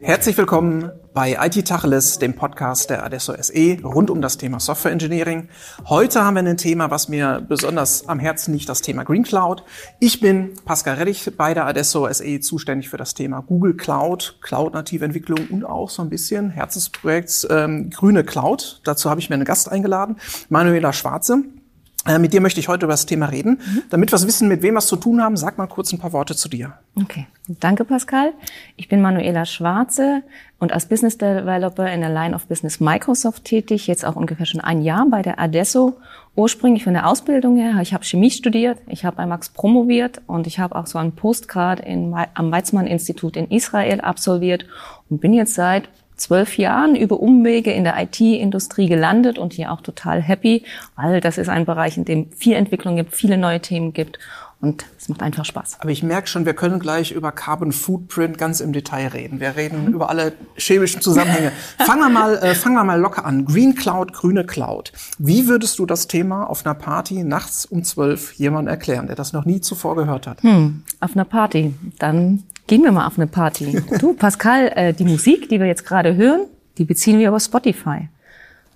Herzlich 0.00 0.36
willkommen 0.36 0.90
bei 1.14 1.38
IT 1.40 1.66
Tacheles, 1.68 2.18
dem 2.18 2.34
Podcast 2.34 2.90
der 2.90 3.04
Adesso 3.04 3.34
SE 3.40 3.78
rund 3.84 4.10
um 4.10 4.20
das 4.20 4.38
Thema 4.38 4.58
Software 4.58 4.90
Engineering. 4.90 5.48
Heute 5.88 6.24
haben 6.24 6.34
wir 6.34 6.42
ein 6.42 6.56
Thema, 6.56 6.90
was 6.90 7.08
mir 7.08 7.44
besonders 7.48 8.08
am 8.08 8.18
Herzen 8.18 8.54
liegt, 8.54 8.68
das 8.68 8.82
Thema 8.82 9.04
Green 9.04 9.22
Cloud. 9.22 9.62
Ich 10.00 10.18
bin 10.18 10.56
Pascal 10.64 10.96
Reddich 10.96 11.30
bei 11.36 11.54
der 11.54 11.66
Adesso 11.66 12.12
SE 12.12 12.40
zuständig 12.40 12.88
für 12.88 12.96
das 12.96 13.14
Thema 13.14 13.40
Google 13.40 13.76
Cloud, 13.76 14.38
Cloud-native 14.42 15.04
Entwicklung 15.04 15.46
und 15.50 15.64
auch 15.64 15.88
so 15.90 16.02
ein 16.02 16.10
bisschen 16.10 16.50
Herzensprojekt 16.50 17.46
ähm, 17.50 17.90
grüne 17.90 18.24
Cloud. 18.24 18.80
Dazu 18.82 19.08
habe 19.10 19.20
ich 19.20 19.30
mir 19.30 19.34
einen 19.34 19.44
Gast 19.44 19.70
eingeladen, 19.70 20.16
Manuela 20.48 20.92
Schwarze. 20.92 21.44
Äh, 22.04 22.18
mit 22.18 22.32
dir 22.32 22.40
möchte 22.40 22.58
ich 22.58 22.66
heute 22.66 22.86
über 22.86 22.94
das 22.94 23.06
Thema 23.06 23.26
reden. 23.26 23.60
Mhm. 23.64 23.82
Damit 23.90 24.10
wir 24.10 24.20
wissen, 24.22 24.48
mit 24.48 24.62
wem 24.62 24.74
wir 24.74 24.78
es 24.78 24.86
zu 24.88 24.96
tun 24.96 25.22
haben, 25.22 25.36
sag 25.36 25.56
mal 25.56 25.68
kurz 25.68 25.92
ein 25.92 26.00
paar 26.00 26.12
Worte 26.12 26.34
zu 26.34 26.48
dir. 26.48 26.74
Okay, 26.96 27.26
danke 27.46 27.84
Pascal. 27.84 28.32
Ich 28.76 28.88
bin 28.88 29.00
Manuela 29.00 29.46
Schwarze 29.46 30.22
und 30.58 30.72
als 30.72 30.86
Business 30.86 31.16
Developer 31.16 31.90
in 31.90 32.00
der 32.00 32.10
Line 32.10 32.34
of 32.34 32.46
Business 32.46 32.80
Microsoft 32.80 33.44
tätig, 33.44 33.86
jetzt 33.86 34.04
auch 34.04 34.16
ungefähr 34.16 34.46
schon 34.46 34.60
ein 34.60 34.82
Jahr 34.82 35.06
bei 35.08 35.22
der 35.22 35.38
Adesso. 35.38 35.96
Ursprünglich 36.34 36.82
von 36.82 36.94
der 36.94 37.06
Ausbildung 37.06 37.56
her, 37.56 37.78
ich 37.82 37.94
habe 37.94 38.04
Chemie 38.04 38.30
studiert, 38.30 38.78
ich 38.88 39.04
habe 39.04 39.16
bei 39.16 39.26
Max 39.26 39.50
promoviert 39.50 40.22
und 40.26 40.46
ich 40.46 40.58
habe 40.58 40.74
auch 40.74 40.86
so 40.86 40.98
einen 40.98 41.12
Postgrad 41.12 41.78
in, 41.80 42.14
am 42.34 42.50
Weizmann-Institut 42.50 43.36
in 43.36 43.48
Israel 43.50 44.00
absolviert 44.00 44.66
und 45.08 45.20
bin 45.20 45.34
jetzt 45.34 45.54
seit 45.54 45.88
zwölf 46.22 46.56
Jahren 46.56 46.94
über 46.96 47.20
Umwege 47.20 47.72
in 47.72 47.84
der 47.84 48.00
IT-Industrie 48.00 48.88
gelandet 48.88 49.38
und 49.38 49.52
hier 49.52 49.72
auch 49.72 49.80
total 49.80 50.22
happy, 50.22 50.64
weil 50.96 51.20
das 51.20 51.38
ist 51.38 51.48
ein 51.48 51.66
Bereich, 51.66 51.96
in 51.96 52.04
dem 52.04 52.30
viel 52.32 52.54
Entwicklung 52.54 52.96
gibt, 52.96 53.14
viele 53.14 53.36
neue 53.36 53.60
Themen 53.60 53.92
gibt 53.92 54.18
und 54.62 54.86
es 54.96 55.08
macht 55.08 55.22
einfach 55.22 55.44
Spaß. 55.44 55.78
Aber 55.80 55.90
ich 55.90 56.04
merke 56.04 56.28
schon, 56.28 56.46
wir 56.46 56.54
können 56.54 56.78
gleich 56.78 57.10
über 57.10 57.32
Carbon 57.32 57.72
Footprint 57.72 58.38
ganz 58.38 58.60
im 58.60 58.72
Detail 58.72 59.08
reden. 59.08 59.40
Wir 59.40 59.56
reden 59.56 59.92
über 59.92 60.08
alle 60.08 60.34
chemischen 60.54 61.02
Zusammenhänge. 61.02 61.50
fangen 61.78 62.00
wir 62.00 62.08
mal, 62.08 62.36
äh, 62.36 62.54
fangen 62.54 62.76
wir 62.76 62.84
mal 62.84 63.00
locker 63.00 63.24
an. 63.24 63.44
Green 63.44 63.74
Cloud, 63.74 64.12
grüne 64.12 64.44
Cloud. 64.44 64.92
Wie 65.18 65.48
würdest 65.48 65.80
du 65.80 65.86
das 65.86 66.06
Thema 66.06 66.44
auf 66.44 66.64
einer 66.64 66.76
Party 66.76 67.24
nachts 67.24 67.66
um 67.66 67.82
zwölf 67.82 68.34
jemand 68.34 68.68
erklären, 68.68 69.08
der 69.08 69.16
das 69.16 69.32
noch 69.32 69.44
nie 69.44 69.60
zuvor 69.60 69.96
gehört 69.96 70.28
hat? 70.28 70.44
Hm, 70.44 70.84
auf 71.00 71.16
einer 71.16 71.24
Party. 71.24 71.74
Dann 71.98 72.44
Gehen 72.66 72.82
wir 72.82 72.92
mal 72.92 73.06
auf 73.06 73.18
eine 73.18 73.26
Party. 73.26 73.82
Du, 73.98 74.14
Pascal, 74.14 74.72
äh, 74.74 74.92
die 74.92 75.04
Musik, 75.04 75.48
die 75.48 75.58
wir 75.58 75.66
jetzt 75.66 75.84
gerade 75.84 76.16
hören, 76.16 76.46
die 76.78 76.84
beziehen 76.84 77.18
wir 77.18 77.28
über 77.28 77.40
Spotify. 77.40 78.08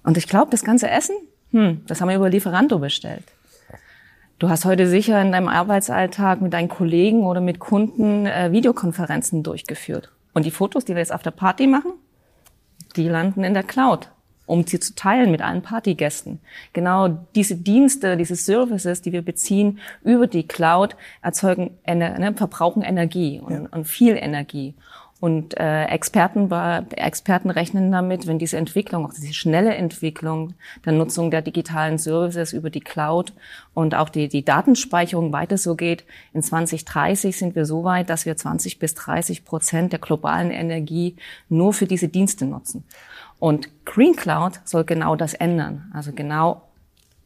Und 0.03 0.17
ich 0.17 0.27
glaube, 0.27 0.51
das 0.51 0.65
ganze 0.65 0.91
Essen, 0.91 1.17
hm, 1.53 1.83
das 1.87 2.01
haben 2.01 2.09
wir 2.09 2.17
über 2.17 2.29
Lieferando 2.29 2.79
bestellt. 2.79 3.25
Du 4.39 4.51
hast 4.51 4.65
heute 4.65 4.87
sicher 4.87 5.21
in 5.23 5.33
deinem 5.33 5.49
Arbeitsalltag 5.49 6.43
mit 6.43 6.53
deinen 6.53 6.69
Kollegen 6.69 7.25
oder 7.25 7.41
mit 7.41 7.59
Kunden 7.59 8.27
äh, 8.27 8.53
Videokonferenzen 8.53 9.43
durchgeführt. 9.43 10.11
Und 10.35 10.45
die 10.45 10.51
Fotos, 10.51 10.85
die 10.85 10.93
wir 10.93 11.01
jetzt 11.01 11.15
auf 11.15 11.23
der 11.23 11.31
Party 11.31 11.67
machen, 11.67 11.93
die 12.97 13.09
landen 13.09 13.45
in 13.45 13.55
der 13.55 13.63
Cloud 13.63 14.11
um 14.47 14.67
sie 14.67 14.81
zu 14.81 14.95
teilen 14.95 15.31
mit 15.31 15.43
allen 15.43 15.63
Partygästen. 15.63 16.41
Genau 16.73 17.09
diese 17.35 17.57
Dienste, 17.57 18.17
diese 18.17 18.37
Services, 18.37 19.03
die 19.03 19.13
wir 19.13 19.23
beziehen 19.23 19.81
über 20.03 20.27
die 20.27 20.47
Cloud, 20.47 20.97
erzeugen, 21.23 21.77
ne, 21.87 22.35
verbrauchen 22.37 22.83
Energie 22.83 23.41
und, 23.41 23.53
ja. 23.53 23.69
und 23.71 23.87
viel 23.87 24.17
Energie. 24.17 24.75
Und 25.19 25.59
äh, 25.59 25.87
Experten, 25.87 26.53
Experten 26.91 27.49
rechnen 27.49 27.91
damit, 27.91 28.27
wenn 28.27 28.39
diese 28.39 28.59
Entwicklung, 28.59 29.07
auch 29.07 29.15
diese 29.15 29.33
schnelle 29.33 29.75
Entwicklung 29.75 30.53
der 30.85 30.93
Nutzung 30.93 31.31
der 31.31 31.41
digitalen 31.41 31.97
Services 31.97 32.53
über 32.53 32.69
die 32.69 32.81
Cloud 32.81 33.33
und 33.73 33.95
auch 33.95 34.11
die, 34.11 34.29
die 34.29 34.45
Datenspeicherung 34.45 35.33
weiter 35.33 35.57
so 35.57 35.75
geht, 35.75 36.05
in 36.35 36.43
2030 36.43 37.35
sind 37.35 37.55
wir 37.57 37.65
so 37.65 37.83
weit, 37.83 38.11
dass 38.11 38.27
wir 38.27 38.37
20 38.37 38.79
bis 38.79 38.95
30 38.95 39.47
Prozent 39.47 39.93
der 39.93 40.01
globalen 40.01 40.51
Energie 40.51 41.17
nur 41.49 41.73
für 41.73 41.87
diese 41.87 42.09
Dienste 42.09 42.45
nutzen. 42.45 42.85
Und 43.39 43.85
Green 43.85 44.17
Cloud 44.17 44.61
soll 44.65 44.85
genau 44.85 45.17
das 45.17 45.35
ändern. 45.35 45.91
Also 45.95 46.13
genau 46.13 46.63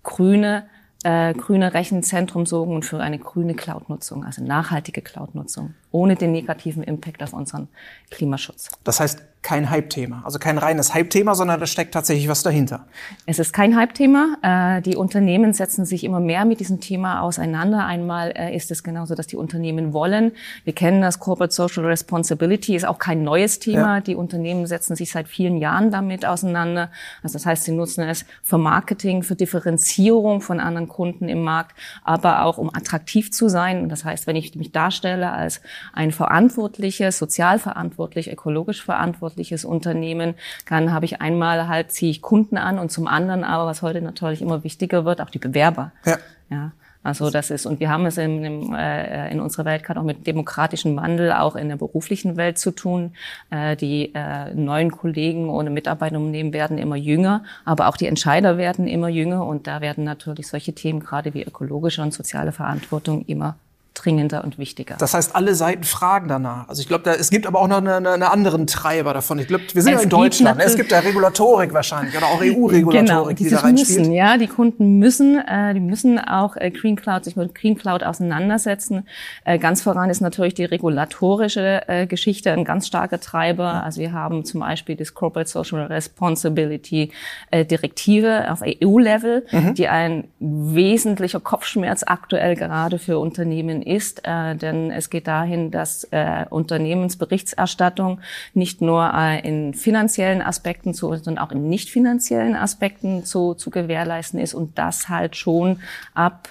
grüne, 0.03 0.65
äh, 1.05 1.35
grüne 1.35 1.73
Rechenzentrum 1.75 2.47
sorgen 2.47 2.75
und 2.75 2.85
für 2.85 3.01
eine 3.01 3.19
grüne 3.19 3.55
Cloud-Nutzung, 3.55 4.25
also 4.25 4.43
nachhaltige 4.43 5.03
Cloud-Nutzung, 5.03 5.75
ohne 5.93 6.17
den 6.17 6.33
negativen 6.33 6.83
Impact 6.83 7.23
auf 7.23 7.33
unseren 7.33 7.69
Klimaschutz. 8.11 8.71
Das 8.85 9.01
heißt, 9.01 9.23
kein 9.43 9.71
Hype-Thema. 9.71 10.23
Also 10.25 10.39
kein 10.39 10.59
reines 10.59 10.93
Hype-Thema, 10.93 11.35
sondern 11.35 11.59
da 11.59 11.67
steckt 11.67 11.95
tatsächlich 11.95 12.29
was 12.29 12.43
dahinter. 12.43 12.87
Es 13.25 13.39
ist 13.39 13.55
kein 13.55 13.75
Hype-Thema. 13.75 14.37
Äh, 14.43 14.83
die 14.83 14.97
Unternehmen 14.97 15.55
setzen 15.55 15.87
sich 15.87 16.05
immer 16.05 16.21
mehr 16.21 16.45
mit 16.45 16.61
diesem 16.61 16.81
Thema 16.81 17.23
auseinander. 17.23 17.87
Einmal 17.87 18.33
äh, 18.37 18.55
ist 18.55 18.71
es 18.71 18.83
genauso, 18.83 19.15
dass 19.15 19.27
die 19.29 19.37
Unternehmen 19.37 19.95
wollen. 19.95 20.33
Wir 20.65 20.75
kennen 20.75 21.01
das 21.01 21.21
Corporate 21.21 21.55
Social 21.55 21.87
Responsibility, 21.87 22.77
ist 22.77 22.85
auch 22.85 22.99
kein 22.99 23.25
neues 23.25 23.59
Thema. 23.61 23.97
Ja. 23.97 24.01
Die 24.01 24.15
Unternehmen 24.15 24.67
setzen 24.67 24.95
sich 24.95 25.11
seit 25.11 25.27
vielen 25.27 25.57
Jahren 25.57 25.91
damit 25.91 26.27
auseinander. 26.27 26.91
Also 27.23 27.35
das 27.35 27.47
heißt, 27.47 27.65
sie 27.65 27.73
nutzen 27.73 28.03
es 28.03 28.27
für 28.43 28.59
Marketing, 28.59 29.23
für 29.23 29.37
Differenzierung 29.37 30.43
von 30.43 30.61
anderen 30.61 30.89
Kunden 30.89 31.31
im 31.31 31.43
Markt, 31.43 31.75
aber 32.05 32.45
auch 32.45 32.59
um 32.59 32.69
attraktiv 32.75 33.33
zu 33.33 33.49
sein. 33.49 33.89
Das 33.89 34.05
heißt, 34.05 34.27
wenn 34.27 34.37
ich 34.37 34.55
mich 34.55 34.71
darstelle 34.71 35.33
als 35.33 35.63
ein 35.93 36.13
verantwortliches, 36.13 37.19
sozial 37.19 37.59
verantwortlich, 37.59 38.33
ökologisch 38.33 38.83
verantwortlich, 38.83 39.01
verantwortliches 39.11 39.65
Unternehmen, 39.65 40.35
dann 40.69 40.93
habe 40.93 41.05
ich 41.05 41.21
einmal 41.21 41.69
halt 41.69 41.93
ziehe 41.93 42.11
ich 42.11 42.23
Kunden 42.23 42.57
an 42.57 42.79
und 42.79 42.91
zum 42.91 43.07
anderen 43.07 43.45
aber, 43.45 43.67
was 43.67 43.83
heute 43.83 44.01
natürlich 44.01 44.43
immer 44.43 44.65
wichtiger 44.65 45.05
wird, 45.05 45.21
auch 45.21 45.31
die 45.31 45.39
Bewerber. 45.39 45.93
Ja. 46.05 46.19
ja. 46.51 46.73
Also 47.03 47.31
das 47.31 47.51
ist, 47.51 47.65
und 47.65 47.81
wir 47.81 47.89
haben 47.89 48.05
es 48.05 48.19
in, 48.19 48.45
in, 48.45 48.75
äh, 48.75 49.31
in 49.31 49.41
unserer 49.41 49.65
Welt 49.65 49.85
gerade 49.85 49.99
auch 50.01 50.05
mit 50.05 50.27
demokratischen 50.27 50.95
Wandel, 50.97 51.33
auch 51.33 51.57
in 51.57 51.71
der 51.71 51.77
beruflichen 51.77 52.37
Welt 52.37 52.59
zu 52.59 52.73
tun. 52.73 53.15
Äh, 53.49 53.75
die 53.75 54.15
äh, 54.15 54.53
neuen 54.53 54.91
Kollegen 54.91 55.49
und 55.49 55.73
Mitarbeiterunternehmen 55.73 56.53
werden 56.53 56.77
immer 56.77 56.97
jünger, 56.97 57.43
aber 57.65 57.89
auch 57.89 57.97
die 57.97 58.07
Entscheider 58.07 58.59
werden 58.59 58.87
immer 58.87 59.09
jünger 59.09 59.47
und 59.47 59.67
da 59.67 59.81
werden 59.81 60.05
natürlich 60.05 60.47
solche 60.49 60.75
Themen, 60.75 61.01
gerade 61.01 61.33
wie 61.33 61.43
ökologische 61.43 62.03
und 62.03 62.13
soziale 62.13 62.53
Verantwortung, 62.53 63.25
immer 63.25 63.57
dringender 63.95 64.45
und 64.45 64.59
wichtiger. 64.59 64.97
Das 64.99 65.15
heißt, 65.15 65.35
alle 65.35 65.55
Seiten 65.55 65.85
fragen 65.85 66.29
danach. 66.29 66.69
Also 66.69 66.81
ich 66.81 66.89
glaube, 66.89 67.05
da, 67.05 67.15
es 67.15 67.31
gibt 67.31 67.47
aber 67.47 67.61
auch 67.61 67.69
noch 67.69 67.79
einen 67.79 68.07
eine 68.07 68.31
anderen 68.31 68.67
Treiber 68.67 69.13
davon. 69.13 69.39
Ich 69.39 69.49
glaube, 69.49 69.65
wir 69.73 69.83
sind 69.83 69.93
es 69.93 69.99
ja 69.99 70.05
in 70.05 70.09
Deutschland. 70.09 70.61
Es 70.61 70.77
gibt 70.77 70.93
ja 70.93 71.01
Regulatorik 71.01 71.75
wahrscheinlich 71.75 72.17
oder 72.17 72.27
auch 72.27 72.41
EU-Regulatorik, 72.41 73.07
genau, 73.07 73.29
die, 73.29 73.45
die 73.45 73.51
da 73.51 73.59
reinspielt. 73.59 73.99
Müssen, 74.01 74.13
ja, 74.13 74.39
die 74.39 74.47
Kunden 74.47 74.99
müssen, 74.99 75.39
äh, 75.39 75.75
die 75.75 75.81
müssen 75.81 76.19
auch 76.19 76.57
äh, 76.57 76.71
Green 76.71 76.97
Cloud 76.97 77.25
sich 77.25 77.37
mit 77.37 77.55
Green 77.55 77.77
Cloud 77.77 78.03
auseinandersetzen. 78.03 79.07
Äh, 79.45 79.59
ganz 79.59 79.83
voran 79.83 80.09
ist 80.09 80.21
natürlich 80.21 80.55
die 80.55 80.65
regulatorische 80.65 81.89
äh, 81.89 82.07
Geschichte 82.07 82.53
ein 82.53 82.65
ganz 82.65 82.87
starker 82.87 83.21
Treiber. 83.21 83.83
Also 83.85 84.01
wir 84.01 84.13
haben 84.13 84.45
zum 84.45 84.61
Beispiel 84.61 84.97
das 84.97 85.15
Corporate 85.15 85.51
Social 85.51 85.87
Responsibility 85.87 87.11
äh, 87.51 87.65
Direktive 87.65 88.51
auf 88.51 88.63
EU-Level, 88.63 89.47
mhm. 89.51 89.75
die 89.75 89.89
ein 89.89 90.25
wesentlicher 90.39 91.41
Kopfschmerz 91.41 92.05
aktuell 92.07 92.55
gerade 92.55 92.99
für 92.99 93.19
Unternehmen 93.19 93.80
ist, 93.83 94.23
äh, 94.25 94.55
denn 94.55 94.91
es 94.91 95.11
geht 95.11 95.27
dahin, 95.27 95.71
dass 95.71 96.05
äh, 96.11 96.47
Unternehmensberichterstattung 96.49 98.21
nicht 98.55 98.81
nur 98.81 99.13
äh, 99.15 99.47
in 99.47 99.75
finanziellen 99.75 100.43
Aspekten 100.43 100.95
zu, 100.95 101.15
sondern 101.17 101.39
auch 101.39 101.53
in 101.53 101.69
nicht 101.69 101.91
finanziellen 101.91 102.55
Aspekten 102.55 103.25
zu, 103.25 103.55
zu 103.55 103.71
gewährleisten 103.71 104.39
ist 104.39 104.55
und 104.55 104.79
das 104.79 105.09
halt 105.09 105.37
schon 105.37 105.81
ab 106.15 106.49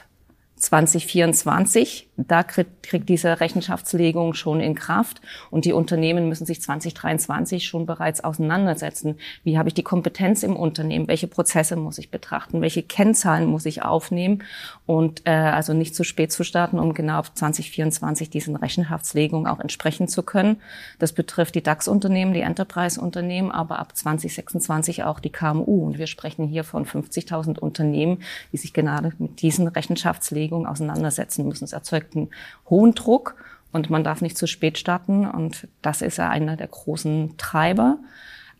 2024 0.58 2.09
da 2.28 2.44
kriegt, 2.44 2.84
kriegt 2.84 3.10
diese 3.10 3.40
Rechenschaftslegung 3.40 4.34
schon 4.34 4.60
in 4.60 4.76
Kraft 4.76 5.22
und 5.52 5.66
die 5.66 5.74
Unternehmen 5.74 6.28
müssen 6.30 6.46
sich 6.46 6.62
2023 6.62 7.66
schon 7.66 7.86
bereits 7.86 8.24
auseinandersetzen. 8.24 9.16
Wie 9.44 9.58
habe 9.58 9.70
ich 9.70 9.74
die 9.74 9.84
Kompetenz 9.84 10.44
im 10.44 10.56
Unternehmen? 10.56 11.08
Welche 11.08 11.28
Prozesse 11.28 11.76
muss 11.76 11.98
ich 11.98 12.12
betrachten? 12.12 12.62
Welche 12.62 12.84
Kennzahlen 12.84 13.46
muss 13.48 13.66
ich 13.66 13.84
aufnehmen? 13.84 14.44
Und 14.86 15.22
äh, 15.26 15.32
also 15.32 15.74
nicht 15.74 15.96
zu 15.96 16.04
spät 16.04 16.32
zu 16.32 16.44
starten, 16.44 16.80
um 16.80 16.94
genau 16.94 17.20
auf 17.20 17.34
2024 17.34 18.30
diesen 18.30 18.56
Rechenschaftslegungen 18.56 19.48
auch 19.48 19.60
entsprechen 19.60 20.08
zu 20.08 20.24
können. 20.24 20.58
Das 20.98 21.14
betrifft 21.14 21.56
die 21.56 21.64
DAX-Unternehmen, 21.64 22.34
die 22.34 22.42
Enterprise-Unternehmen, 22.42 23.52
aber 23.52 23.80
ab 23.80 23.96
2026 23.96 25.04
auch 25.04 25.20
die 25.20 25.32
KMU. 25.32 25.86
Und 25.86 25.98
wir 25.98 26.08
sprechen 26.08 26.48
hier 26.48 26.64
von 26.64 26.86
50.000 26.86 27.60
Unternehmen, 27.60 28.24
die 28.52 28.58
sich 28.58 28.74
gerade 28.74 29.14
mit 29.20 29.42
diesen 29.42 29.68
Rechenschaftslegungen 29.68 30.68
auseinandersetzen 30.68 31.48
müssen. 31.48 31.66
Es 31.66 31.74
erzeugt 31.74 32.09
einen 32.16 32.30
hohen 32.70 32.96
Druck 32.96 33.36
und 33.72 33.90
man 33.90 34.04
darf 34.04 34.22
nicht 34.22 34.38
zu 34.38 34.48
spät 34.48 34.78
starten. 34.78 35.28
Und 35.28 35.68
das 35.82 36.02
ist 36.02 36.18
ja 36.18 36.30
einer 36.30 36.58
der 36.58 36.68
großen 36.68 37.38
Treiber. 37.38 37.98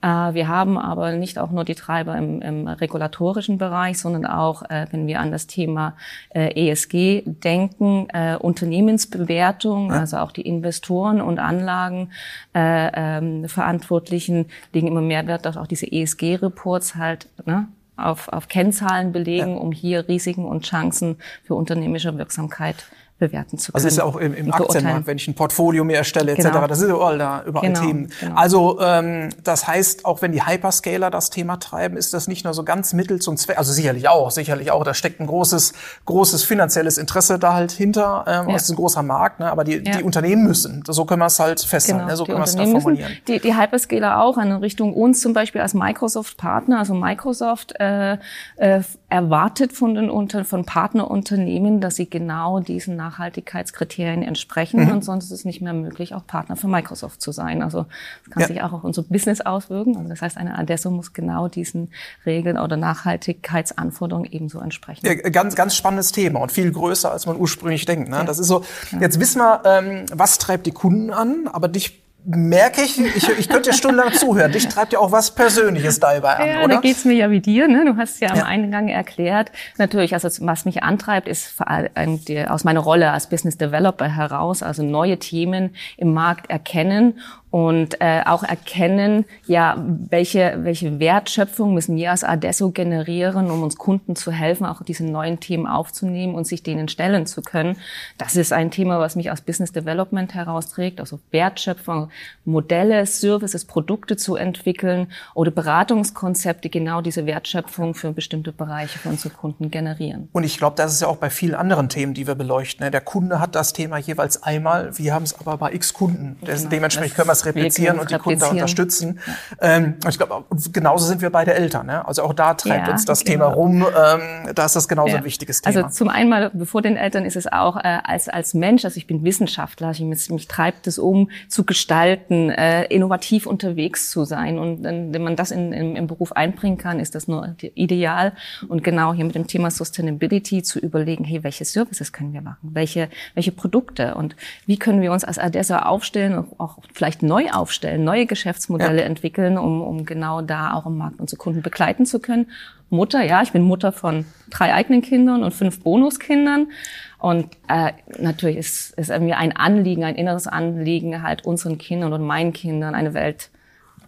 Äh, 0.02 0.34
wir 0.34 0.48
haben 0.48 0.78
aber 0.78 1.12
nicht 1.14 1.40
auch 1.40 1.52
nur 1.52 1.66
die 1.66 1.76
Treiber 1.76 2.18
im, 2.18 2.42
im 2.42 2.68
regulatorischen 2.68 3.58
Bereich, 3.58 4.00
sondern 4.00 4.26
auch, 4.26 4.64
äh, 4.70 4.88
wenn 4.92 5.08
wir 5.08 5.20
an 5.20 5.32
das 5.32 5.48
Thema 5.48 5.96
äh, 6.30 6.70
ESG 6.70 7.24
denken, 7.26 8.08
Unternehmensbewertung, 8.40 9.92
also 9.92 10.18
auch 10.18 10.32
die 10.32 10.42
Investoren 10.42 11.22
und 11.22 11.40
Anlagenverantwortlichen 11.40 14.36
ähm, 14.36 14.46
legen 14.74 14.88
immer 14.88 15.02
mehr 15.02 15.28
Wert 15.28 15.48
auf 15.48 15.58
auch 15.58 15.68
diese 15.68 15.92
ESG-Reports 15.92 16.96
halt 16.96 17.28
ne, 17.46 17.68
auf, 17.98 18.30
auf 18.30 18.48
Kennzahlen 18.48 19.12
belegen, 19.12 19.58
um 19.58 19.72
hier 19.72 20.08
Risiken 20.08 20.46
und 20.46 20.66
Chancen 20.66 21.18
für 21.44 21.56
unternehmische 21.56 22.16
Wirksamkeit 22.18 22.86
bewerten 23.20 23.58
zu 23.58 23.72
können. 23.72 23.76
Also 23.76 23.88
ist 23.88 23.98
ja 23.98 24.04
auch 24.06 24.16
im, 24.16 24.34
im 24.34 24.52
Aktienmarkt, 24.52 25.06
wenn 25.06 25.18
ich 25.18 25.28
ein 25.28 25.36
Portfolio 25.36 25.84
mir 25.84 25.98
erstelle 25.98 26.32
etc., 26.32 26.46
genau. 26.46 26.68
das 26.68 26.80
sind 26.80 26.90
überall 26.90 27.18
da 27.18 27.44
überall 27.46 27.68
genau, 27.68 27.82
Themen. 27.82 28.12
Genau. 28.20 28.36
Also 28.36 28.80
ähm, 28.82 29.30
das 29.44 29.68
heißt, 29.68 30.06
auch 30.06 30.22
wenn 30.22 30.32
die 30.32 30.46
Hyperscaler 30.46 31.12
das 31.12 31.30
Thema 31.30 31.58
treiben, 31.58 31.98
ist 31.98 32.14
das 32.14 32.28
nicht 32.28 32.46
nur 32.46 32.54
so 32.54 32.64
ganz 32.64 32.94
Mittel 32.94 33.20
zum 33.20 33.38
Zweck, 33.38 33.58
also 33.58 33.74
sicherlich 33.74 34.08
auch, 34.08 34.32
sicherlich 34.32 34.72
auch, 34.72 34.84
da 34.84 34.94
steckt 34.94 35.20
ein 35.20 35.28
großes, 35.28 35.74
großes 36.06 36.44
finanzielles 36.44 36.98
Interesse 36.98 37.38
da 37.38 37.54
halt 37.54 37.72
hinter, 37.72 38.24
ähm, 38.28 38.48
ja. 38.48 38.54
das 38.54 38.64
ist 38.64 38.70
ein 38.70 38.78
großer 38.78 39.04
Markt, 39.04 39.40
ne? 39.40 39.52
aber 39.52 39.64
die, 39.64 39.84
ja. 39.84 39.98
die 39.98 40.04
Unternehmen 40.04 40.44
müssen, 40.44 40.84
so 40.88 41.06
können 41.06 41.22
wir 41.22 41.28
es 41.28 41.40
halt 41.40 41.60
festhalten, 41.60 42.00
genau, 42.00 42.12
ne? 42.12 42.18
so 42.18 42.26
können 42.26 42.40
wir 42.40 42.46
es 42.46 42.56
da 42.56 42.66
formulieren. 42.66 43.12
Müssen, 43.12 43.26
die, 43.28 43.40
die 43.40 43.56
Hyperscaler 43.56 44.22
auch 44.22 44.38
in 44.38 44.52
Richtung 44.54 44.94
uns 44.94 45.20
zum 45.20 45.34
Beispiel 45.34 45.62
als 45.62 45.74
Microsoft-Partner, 45.74 46.80
also 46.80 46.94
Microsoft 46.94 47.80
äh, 47.80 48.18
äh, 48.56 48.82
erwartet 49.10 49.74
von 49.74 49.96
den 49.96 50.10
von 50.44 50.66
Partnerunternehmen, 50.66 51.82
dass 51.82 51.96
sie 51.96 52.10
genau 52.10 52.60
diesen 52.60 52.96
Nachhaltigkeitskriterien 53.10 54.24
entsprechen. 54.24 54.86
Mhm. 54.86 54.92
Und 54.92 55.06
sonst 55.06 55.26
ist 55.26 55.32
es 55.32 55.46
nicht 55.46 55.62
mehr 55.62 55.74
möglich, 55.74 56.14
auch 56.14 56.26
Partner 56.26 56.56
für 56.56 56.68
Microsoft 56.68 57.22
zu 57.22 57.32
sein. 57.32 57.62
Also 57.62 57.86
das 58.26 58.34
kann 58.34 58.42
ja. 58.42 58.48
sich 58.48 58.62
auch 58.62 58.74
auf 58.74 58.84
unser 58.84 59.04
Business 59.04 59.42
auswirken. 59.42 59.98
Also 59.98 60.10
das 60.10 60.22
heißt, 60.22 60.38
eine 60.38 60.58
Adesso 60.58 60.92
muss 60.92 61.14
genau 61.14 61.48
diesen 61.48 61.90
Regeln 62.26 62.58
oder 62.58 62.78
Nachhaltigkeitsanforderungen 62.78 64.32
ebenso 64.32 64.60
entsprechen. 64.60 65.06
Ja, 65.06 65.16
ganz, 65.30 65.56
ganz 65.56 65.76
spannendes 65.76 66.12
Thema 66.12 66.40
und 66.40 66.52
viel 66.52 66.72
größer, 66.72 67.12
als 67.12 67.26
man 67.26 67.38
ursprünglich 67.38 67.86
denkt. 67.86 68.10
Ne? 68.10 68.18
Ja. 68.18 68.24
Das 68.24 68.40
ist 68.40 68.48
so. 68.48 68.64
Jetzt 69.00 69.20
wissen 69.20 69.40
wir, 69.40 69.62
ähm, 69.66 70.06
was 70.14 70.38
treibt 70.38 70.66
die 70.66 70.72
Kunden 70.72 71.12
an, 71.12 71.48
aber 71.52 71.68
dich 71.68 72.02
merke 72.26 72.82
ich, 72.82 73.00
ich, 73.00 73.30
ich 73.30 73.50
könnte 73.50 73.70
ja 73.70 73.76
stundenlang 73.76 74.14
zuhören. 74.14 74.52
Dich 74.52 74.68
treibt 74.68 74.94
ja 74.94 75.00
auch 75.00 75.12
was 75.12 75.32
Persönliches 75.32 76.00
dabei 76.00 76.36
an, 76.36 76.48
ja, 76.48 76.64
oder? 76.64 76.76
Da 76.76 76.82
geht's 76.82 77.06
mir 77.06 77.14
ja 77.14 77.32
wie 77.32 77.40
dir. 77.40 77.68
Ne? 77.68 77.86
Du 77.86 77.98
hast 77.98 78.16
es 78.16 78.20
ja, 78.20 78.36
ja 78.36 78.42
am 78.42 78.48
Eingang 78.48 78.90
erklärt. 78.90 79.52
Natürlich, 79.78 80.14
also 80.14 80.30
was 80.46 80.66
mich 80.66 80.84
antreibt, 80.84 81.28
ist 81.28 81.48
vor 81.48 81.70
allem 81.70 82.24
die, 82.26 82.46
aus 82.46 82.64
meiner 82.64 82.82
Rolle 82.82 83.12
als 83.12 83.28
Business 83.28 83.58
Developer 83.58 84.08
heraus, 84.08 84.64
also 84.64 84.84
neue 84.84 85.18
Themen 85.18 85.76
im 85.98 86.14
Markt 86.14 86.50
erkennen 86.50 87.20
und 87.52 88.00
äh, 88.00 88.22
auch 88.26 88.44
erkennen, 88.44 89.26
ja, 89.48 89.84
welche, 90.10 90.60
welche 90.62 91.00
Wertschöpfung 91.00 91.74
müssen 91.74 91.96
wir 91.96 92.12
als 92.12 92.24
Adesso 92.24 92.70
generieren, 92.70 93.50
um 93.50 93.64
uns 93.64 93.78
Kunden 93.78 94.16
zu 94.16 94.32
helfen, 94.32 94.66
auch 94.66 94.84
diese 94.84 95.04
neuen 95.04 95.40
Themen 95.40 95.66
aufzunehmen 95.66 96.36
und 96.36 96.46
sich 96.46 96.62
denen 96.62 96.88
stellen 96.90 97.26
zu 97.26 97.42
können. 97.42 97.78
Das 98.20 98.36
ist 98.36 98.54
ein 98.54 98.70
Thema, 98.70 99.00
was 99.00 99.16
mich 99.16 99.32
aus 99.32 99.42
Business 99.42 99.72
Development 99.72 100.34
herausträgt, 100.34 101.00
also 101.00 101.20
Wertschöpfung, 101.32 102.10
Modelle, 102.46 103.06
Services, 103.08 103.66
Produkte 103.66 104.16
zu 104.16 104.36
entwickeln 104.36 105.08
oder 105.34 105.50
Beratungskonzepte, 105.50 106.70
genau 106.70 107.02
diese 107.02 107.26
Wertschöpfung 107.26 107.96
für 107.96 108.12
bestimmte 108.12 108.52
Bereiche 108.52 109.00
für 109.00 109.10
unsere 109.10 109.34
Kunden 109.34 109.72
generieren. 109.72 110.30
Und 110.34 110.44
ich 110.44 110.58
glaube, 110.60 110.76
das 110.76 110.94
ist 110.94 111.02
ja 111.02 111.08
auch 111.08 111.18
bei 111.18 111.32
vielen 111.32 111.56
anderen 111.56 111.90
Themen, 111.90 112.14
die 112.14 112.28
wir 112.28 112.36
beleuchten. 112.36 112.86
Ne? 112.86 112.92
Der 112.92 113.02
Kunde 113.02 113.40
hat 113.40 113.56
das 113.56 113.74
Thema 113.74 113.98
jeweils 113.98 114.44
einmal, 114.44 114.96
wir 115.00 115.14
haben 115.16 115.24
es 115.24 115.40
aber 115.40 115.58
bei 115.58 115.74
x 115.74 115.94
Kunden. 115.94 116.38
Genau, 116.42 116.70
Dementsprechend 116.70 117.16
können 117.16 117.30
wir 117.30 117.39
es 117.40 117.46
replizieren 117.46 118.00
und 118.00 118.12
die 118.12 118.18
Kunden 118.18 118.40
da 118.40 118.48
unterstützen. 118.48 119.20
Ja. 119.62 119.76
Ähm, 119.76 119.96
ich 120.08 120.18
glaube, 120.18 120.46
genauso 120.72 121.06
sind 121.06 121.22
wir 121.22 121.30
beide 121.30 121.54
Eltern. 121.54 121.88
Ne? 121.88 122.06
Also 122.06 122.24
auch 122.24 122.34
da 122.34 122.54
treibt 122.54 122.88
ja, 122.88 122.94
uns 122.94 123.06
das 123.06 123.24
genau. 123.24 123.32
Thema 123.32 123.46
rum. 123.54 123.86
Ähm, 123.86 124.54
da 124.56 124.66
ist 124.66 124.76
das 124.76 124.88
genauso 124.88 125.12
ja. 125.12 125.18
ein 125.18 125.24
wichtiges 125.24 125.62
Thema. 125.62 125.84
Also 125.84 125.90
zum 125.96 126.10
einen 126.10 126.30
mal, 126.30 126.52
bevor 126.54 126.82
den 126.82 126.98
Eltern 126.98 127.26
ist 127.26 127.36
es 127.36 127.48
auch 127.48 127.78
äh, 127.78 128.00
als, 128.04 128.30
als 128.30 128.54
Mensch, 128.54 128.86
also 128.86 128.98
ich 128.98 129.08
bin 129.08 129.24
Wissenschaftler, 129.24 129.92
ich, 129.92 130.02
mich, 130.02 130.30
mich 130.30 130.48
treibt 130.48 130.88
es 130.88 131.00
um, 131.00 131.30
zu 131.48 131.64
gestalten, 131.64 132.50
äh, 132.50 132.86
innovativ 132.86 133.46
unterwegs 133.46 134.10
zu 134.10 134.26
sein. 134.26 134.60
Und 134.60 134.84
wenn 134.84 135.24
man 135.24 135.36
das 135.36 135.52
in, 135.52 135.74
in, 135.74 135.96
im 135.96 136.08
Beruf 136.08 136.32
einbringen 136.34 136.78
kann, 136.78 137.00
ist 137.00 137.16
das 137.16 137.28
nur 137.28 137.56
ideal. 137.76 138.34
Und 138.68 138.84
genau 138.84 139.14
hier 139.14 139.26
mit 139.26 139.36
dem 139.36 139.48
Thema 139.48 139.72
Sustainability 139.72 140.64
zu 140.64 140.80
überlegen, 140.80 141.24
hey, 141.24 141.44
welche 141.44 141.66
Services 141.66 142.12
können 142.12 142.34
wir 142.34 142.42
machen? 142.42 142.70
Welche, 142.74 143.10
welche 143.34 143.52
Produkte? 143.52 144.16
Und 144.16 144.36
wie 144.66 144.78
können 144.78 145.02
wir 145.02 145.12
uns 145.12 145.24
als 145.24 145.40
Adessa 145.40 145.80
aufstellen, 145.84 146.46
auch 146.58 146.80
vielleicht 146.94 147.24
neu 147.30 147.50
aufstellen, 147.52 148.04
neue 148.04 148.26
Geschäftsmodelle 148.26 149.00
ja. 149.00 149.06
entwickeln, 149.06 149.58
um, 149.58 149.82
um 149.82 150.06
genau 150.06 150.42
da 150.42 150.74
auch 150.74 150.86
im 150.86 150.98
Markt 150.98 151.22
unsere 151.22 151.38
Kunden 151.38 151.62
begleiten 151.62 152.06
zu 152.06 152.20
können. 152.20 152.48
Mutter, 152.90 153.24
ja, 153.24 153.42
ich 153.42 153.54
bin 153.54 153.62
Mutter 153.62 153.92
von 153.92 154.26
drei 154.50 154.74
eigenen 154.74 155.02
Kindern 155.02 155.44
und 155.44 155.54
fünf 155.54 155.82
Bonuskindern. 155.82 156.72
Und 157.20 157.48
äh, 157.68 157.94
natürlich 158.20 158.58
ist, 158.58 158.98
ist 158.98 159.18
mir 159.20 159.38
ein 159.38 159.56
Anliegen, 159.56 160.04
ein 160.04 160.16
inneres 160.16 160.48
Anliegen, 160.48 161.24
halt 161.24 161.46
unseren 161.46 161.78
Kindern 161.78 162.12
und 162.14 162.26
meinen 162.26 162.52
Kindern 162.52 162.96
eine 162.96 163.14
Welt 163.14 163.50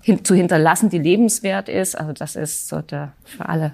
hin, 0.02 0.26
zu 0.26 0.36
hinterlassen, 0.36 0.90
die 0.90 0.98
lebenswert 0.98 1.70
ist. 1.70 1.96
Also 1.96 2.12
das 2.12 2.36
ist 2.36 2.68
sollte 2.68 3.14
für 3.24 3.48
alle 3.48 3.74